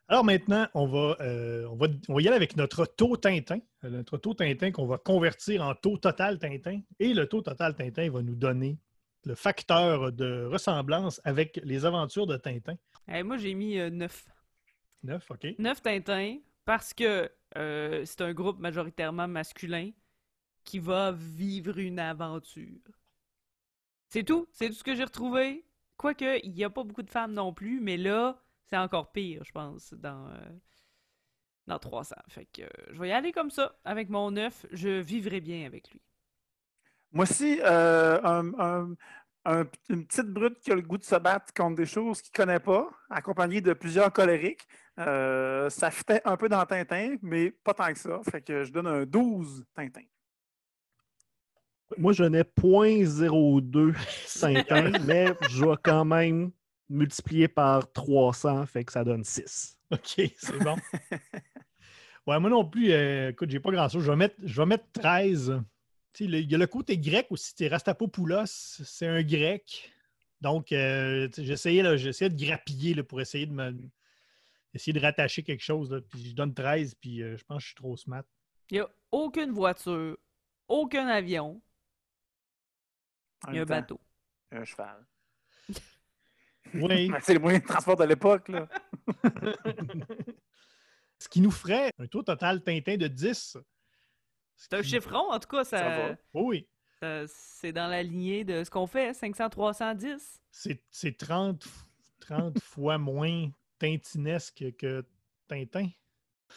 [0.07, 3.59] Alors maintenant, on va, euh, on va, on va y aller avec notre taux Tintin.
[3.83, 6.81] Euh, Notre taux Tintin qu'on va convertir en taux total Tintin.
[6.99, 8.77] Et le taux total Tintin va nous donner
[9.25, 12.75] le facteur de ressemblance avec les aventures de Tintin.
[13.07, 14.25] Eh, moi, j'ai mis 9.
[15.03, 15.47] 9, OK.
[15.57, 19.91] 9 Tintins parce que euh, c'est un groupe majoritairement masculin
[20.63, 22.79] qui va vivre une aventure.
[24.09, 24.47] C'est tout.
[24.51, 25.65] C'est tout ce que j'ai retrouvé.
[25.97, 29.43] Quoique, il n'y a pas beaucoup de femmes non plus, mais là, c'est encore pire,
[29.45, 30.37] je pense, dans, euh,
[31.67, 32.15] dans 300.
[32.29, 33.75] Fait que euh, je vais y aller comme ça.
[33.85, 36.01] Avec mon 9, je vivrai bien avec lui.
[37.11, 38.95] Moi aussi, euh, un- un-
[39.45, 42.31] un- une petite brute qui a le goût de se battre contre des choses qu'il
[42.31, 44.65] ne connaît pas, accompagnée de plusieurs colériques.
[44.99, 48.21] Euh, ça fitait un peu dans Tintin, mais pas tant que ça.
[48.31, 50.03] Fait que je donne un 12 Tintin.
[51.97, 53.93] Moi, je n'ai 0.02
[54.39, 56.51] Tintin, mais je vais quand même
[56.89, 59.77] multiplier par 300, fait que ça donne 6.
[59.91, 60.01] OK,
[60.37, 60.75] c'est bon.
[62.27, 64.03] ouais, moi non plus, euh, écoute, j'ai pas grand-chose.
[64.03, 65.61] Je vais mettre, je vais mettre 13.
[66.13, 67.67] Tu sais, le- Il y a le côté grec aussi.
[67.67, 69.91] Rastapopoulos, c'est un grec.
[70.41, 73.75] Donc, euh, j'essayais là, j'essayais de grappiller là, pour essayer de me
[74.73, 75.91] essayer de rattacher quelque chose.
[75.91, 78.23] là, puis je donne 13, puis euh, je pense que je suis trop smart.
[78.71, 80.17] Il n'y a aucune voiture,
[80.67, 81.61] aucun avion,
[83.47, 83.99] il y a un bateau.
[84.51, 85.05] Un cheval.
[86.73, 87.11] Oui.
[87.21, 88.49] C'est le moyen de transport de l'époque.
[88.49, 88.67] là.
[91.19, 93.57] Ce qui nous ferait un taux total Tintin de 10.
[94.57, 96.15] C'est un qui- chiffron, en tout cas, ça, Ça va.
[96.33, 96.67] Oh oui,
[97.27, 100.41] c'est dans la lignée de ce qu'on fait, 500, 310.
[100.51, 101.65] c'est c'est 30,
[102.21, 103.49] 30 fois moins
[103.79, 105.05] tintinesque que
[105.47, 105.89] Tintin.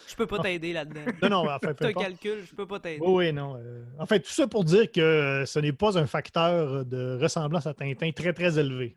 [0.08, 1.04] Je peux pas t'aider là-dedans.
[1.22, 3.00] Non, non, enfin, peu C'est un calcul, je peux pas t'aider.
[3.04, 3.56] Oui, oui, non.
[3.56, 7.18] euh, en fait, tout ça pour dire que euh, ce n'est pas un facteur de
[7.20, 8.96] ressemblance à Tintin très, très élevé.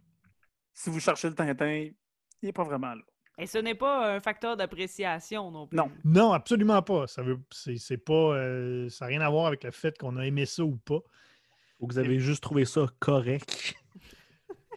[0.80, 1.94] Si vous cherchez le Tintin, il
[2.42, 3.02] n'est pas vraiment là.
[3.38, 5.76] Et ce n'est pas un facteur d'appréciation non plus.
[5.76, 5.92] Non.
[6.06, 7.06] Non, absolument pas.
[7.06, 10.16] Ça veut, c'est, c'est pas, euh, ça n'a rien à voir avec le fait qu'on
[10.16, 11.02] a aimé ça ou pas.
[11.82, 13.76] Vous avez juste trouvé ça correct.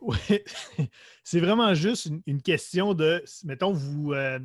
[0.00, 0.44] Ouais.
[1.22, 4.40] c'est vraiment juste une, une question de, mettons, vous, euh,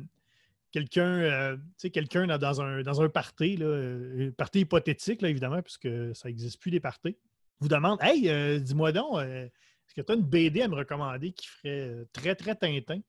[0.70, 5.20] quelqu'un, euh, tu sais, quelqu'un dans- un, dans un party, là, euh, un party hypothétique,
[5.20, 7.16] là, évidemment, puisque ça n'existe plus des parties,
[7.58, 9.48] vous demande Hey, euh, dis-moi donc, euh,
[9.88, 13.00] est-ce que tu as une BD à me recommander qui ferait euh, très, très Tintin?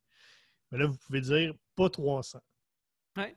[0.71, 2.39] Mais là, vous pouvez dire pas 300.
[3.17, 3.35] Ouais.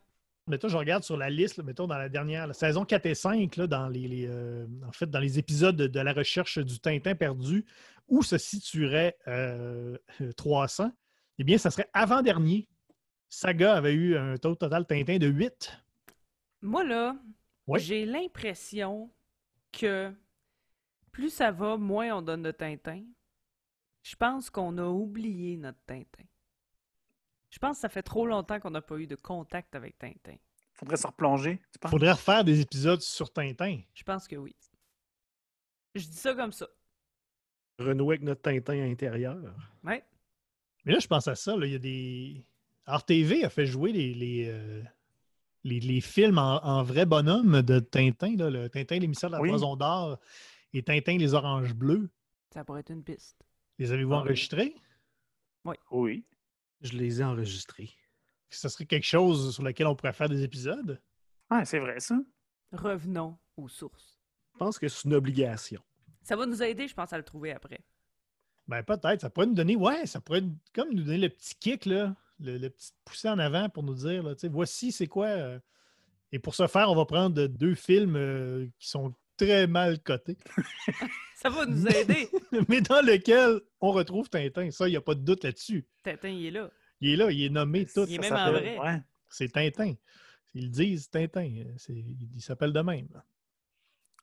[0.48, 3.14] Mettons, je regarde sur la liste, là, mettons, dans la dernière, la saison 4 et
[3.14, 6.58] 5, là, dans les, les, euh, en fait, dans les épisodes de, de la recherche
[6.58, 7.64] du Tintin perdu,
[8.08, 9.96] où se situerait euh,
[10.36, 10.92] 300,
[11.38, 12.68] eh bien, ça serait avant-dernier.
[13.28, 15.72] Saga avait eu un taux total Tintin de 8.
[16.60, 17.16] Moi, là,
[17.68, 17.78] Ouais.
[17.78, 19.10] j'ai l'impression
[19.70, 20.12] que
[21.12, 23.04] plus ça va, moins on donne de Tintin.
[24.02, 26.24] Je pense qu'on a oublié notre Tintin.
[27.50, 30.36] Je pense que ça fait trop longtemps qu'on n'a pas eu de contact avec Tintin.
[30.72, 31.58] faudrait se replonger.
[31.58, 31.90] Tu Il penses?
[31.90, 33.80] faudrait refaire des épisodes sur Tintin.
[33.94, 34.56] Je pense que oui.
[35.94, 36.66] Je dis ça comme ça.
[37.78, 39.38] Renouer avec notre Tintin intérieur.
[39.84, 40.02] Ouais.
[40.84, 41.56] Mais là, je pense à ça.
[41.56, 42.44] là, Il y a des.
[42.86, 44.82] RTV a fait jouer les, les, euh,
[45.62, 48.34] les, les films en, en vrai bonhomme de Tintin.
[48.36, 49.50] Là, le Tintin, l'émissaire de la Oui.
[49.52, 50.18] D'Or
[50.72, 52.10] et Tintin, les Oranges Bleues.
[52.52, 53.44] Ça pourrait être une piste.
[53.78, 54.22] Les avez-vous Ah oui.
[54.22, 54.74] enregistrés?
[55.90, 56.24] Oui.
[56.80, 57.90] Je les ai enregistrés.
[58.50, 61.00] Ce serait quelque chose sur lequel on pourrait faire des épisodes?
[61.50, 62.18] Ouais, c'est vrai, ça.
[62.72, 64.18] Revenons aux sources.
[64.54, 65.80] Je pense que c'est une obligation.
[66.22, 67.80] Ça va nous aider, je pense, à le trouver après.
[68.68, 69.20] Ben peut-être.
[69.22, 70.42] Ça pourrait nous donner, ouais, ça pourrait
[70.74, 73.94] comme nous donner le petit kick, là, le, le petit poussé en avant pour nous
[73.94, 75.26] dire, là, tu sais, voici c'est quoi.
[75.26, 75.58] euh.
[76.32, 79.14] Et pour ce faire, on va prendre deux films euh, qui sont
[79.46, 80.36] très mal cotés,
[81.36, 82.28] Ça va nous aider.
[82.68, 84.70] mais dans lesquels on retrouve Tintin?
[84.70, 85.84] Ça, il n'y a pas de doute là-dessus.
[86.04, 86.70] Tintin, il est là.
[87.00, 88.04] Il est là, il est nommé tout.
[88.08, 88.78] Il est Ça même en s'appelle- vrai.
[88.94, 89.00] Ouais.
[89.28, 89.94] C'est Tintin.
[90.54, 91.50] Ils disent Tintin.
[91.66, 91.92] euh,
[92.34, 93.08] Il s'appelle de même.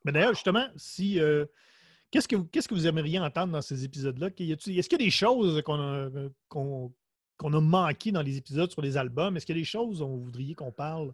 [0.06, 1.20] Mais d'ailleurs, justement, si.
[1.20, 1.46] euh,
[2.12, 4.28] Qu'est-ce que, vous- qu'est-ce que vous aimeriez entendre dans ces épisodes-là?
[4.28, 4.34] Est-ce
[4.90, 6.10] qu'il y a des choses qu'on a,
[6.48, 6.92] qu'on,
[7.38, 9.38] qu'on a manquées dans les épisodes sur les albums?
[9.38, 11.14] Est-ce qu'il y a des choses dont vous voudriez qu'on parle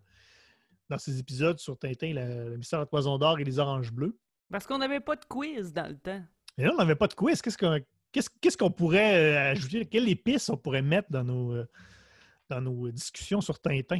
[0.89, 3.91] dans ces épisodes sur Tintin, la, le mystère de la Toison d'Or et les Oranges
[3.91, 4.17] Bleues?
[4.51, 6.23] Parce qu'on n'avait pas de quiz dans le temps.
[6.57, 7.41] Et là, on n'avait pas de quiz.
[7.41, 7.79] Qu'est-ce qu'on,
[8.11, 9.85] qu'est-ce, qu'est-ce qu'on pourrait euh, ajouter?
[9.85, 11.67] Quelle épice on pourrait mettre dans nos, euh,
[12.49, 13.99] dans nos discussions sur Tintin?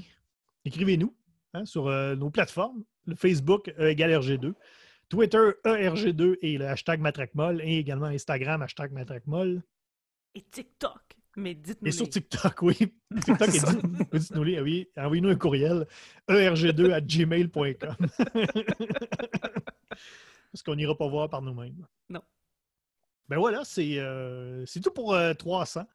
[0.63, 1.15] Écrivez-nous
[1.53, 4.53] hein, sur euh, nos plateformes, le Facebook E égale RG2,
[5.09, 9.61] Twitter ERG2 et le hashtag Matraquemol, et également Instagram hashtag Matraquemol.
[10.33, 11.01] Et TikTok.
[11.35, 11.87] Mais dites-nous.
[11.87, 12.09] Et sur.
[12.09, 12.75] TikTok, oui.
[13.23, 13.49] TikTok,
[14.13, 14.87] dites-nous les, oui.
[14.97, 15.87] Envoyez-nous un courriel
[16.29, 17.95] E erg2 à gmail.com.
[20.51, 21.85] Parce qu'on n'ira pas voir par nous-mêmes.
[22.09, 22.21] Non.
[23.27, 25.85] Ben voilà, c'est euh, tout pour euh, 300.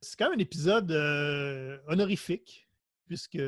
[0.00, 2.68] C'est quand même un épisode euh, honorifique,
[3.06, 3.42] puisque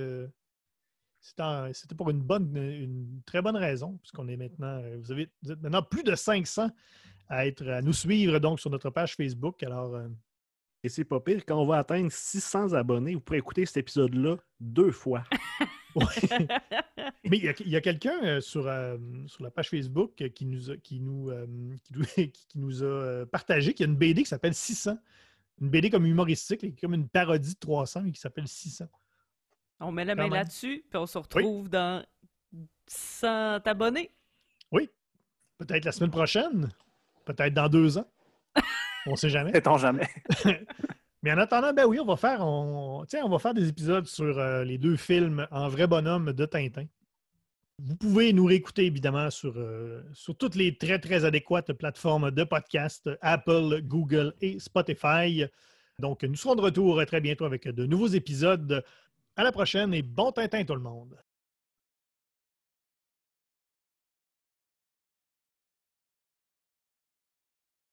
[1.20, 5.52] c'était pour une bonne, une très bonne raison, puisqu'on est maintenant, euh, vous, avez, vous
[5.52, 6.70] êtes maintenant plus de 500
[7.28, 9.62] à, être, à nous suivre donc sur notre page Facebook.
[9.62, 9.98] Alors,
[10.84, 14.36] Et c'est pas pire, quand on va atteindre 600 abonnés, vous pourrez écouter cet épisode-là
[14.60, 15.24] deux fois.
[17.24, 20.76] Mais il y a, quelqu'un euh, sur, euh, sur la page Facebook qui nous a,
[20.76, 21.46] qui nous, euh,
[21.84, 24.96] qui nous, qui nous a partagé qu'il y a une BD qui s'appelle 600.
[25.60, 28.84] Une BD comme humoristique, et comme une parodie de 300 et qui s'appelle 600.
[29.80, 32.04] On met la main là-dessus, puis on se retrouve dans
[32.86, 34.10] 100 abonnés.
[34.70, 34.88] Oui.
[35.58, 36.68] Peut-être la semaine prochaine.
[37.24, 38.08] Peut-être dans deux ans.
[39.08, 39.52] On ne sait jamais.
[39.52, 40.06] Sait-on jamais.
[41.22, 44.06] Mais en attendant, ben oui, on va faire, on, tiens, on va faire des épisodes
[44.06, 46.84] sur euh, les deux films en vrai bonhomme de Tintin.
[47.80, 52.44] Vous pouvez nous réécouter évidemment sur, euh, sur toutes les très très adéquates plateformes de
[52.44, 55.44] podcast, Apple, Google et Spotify.
[55.98, 58.84] Donc, nous serons de retour très bientôt avec de nouveaux épisodes.
[59.36, 61.16] À la prochaine et bon Tintin tout le monde.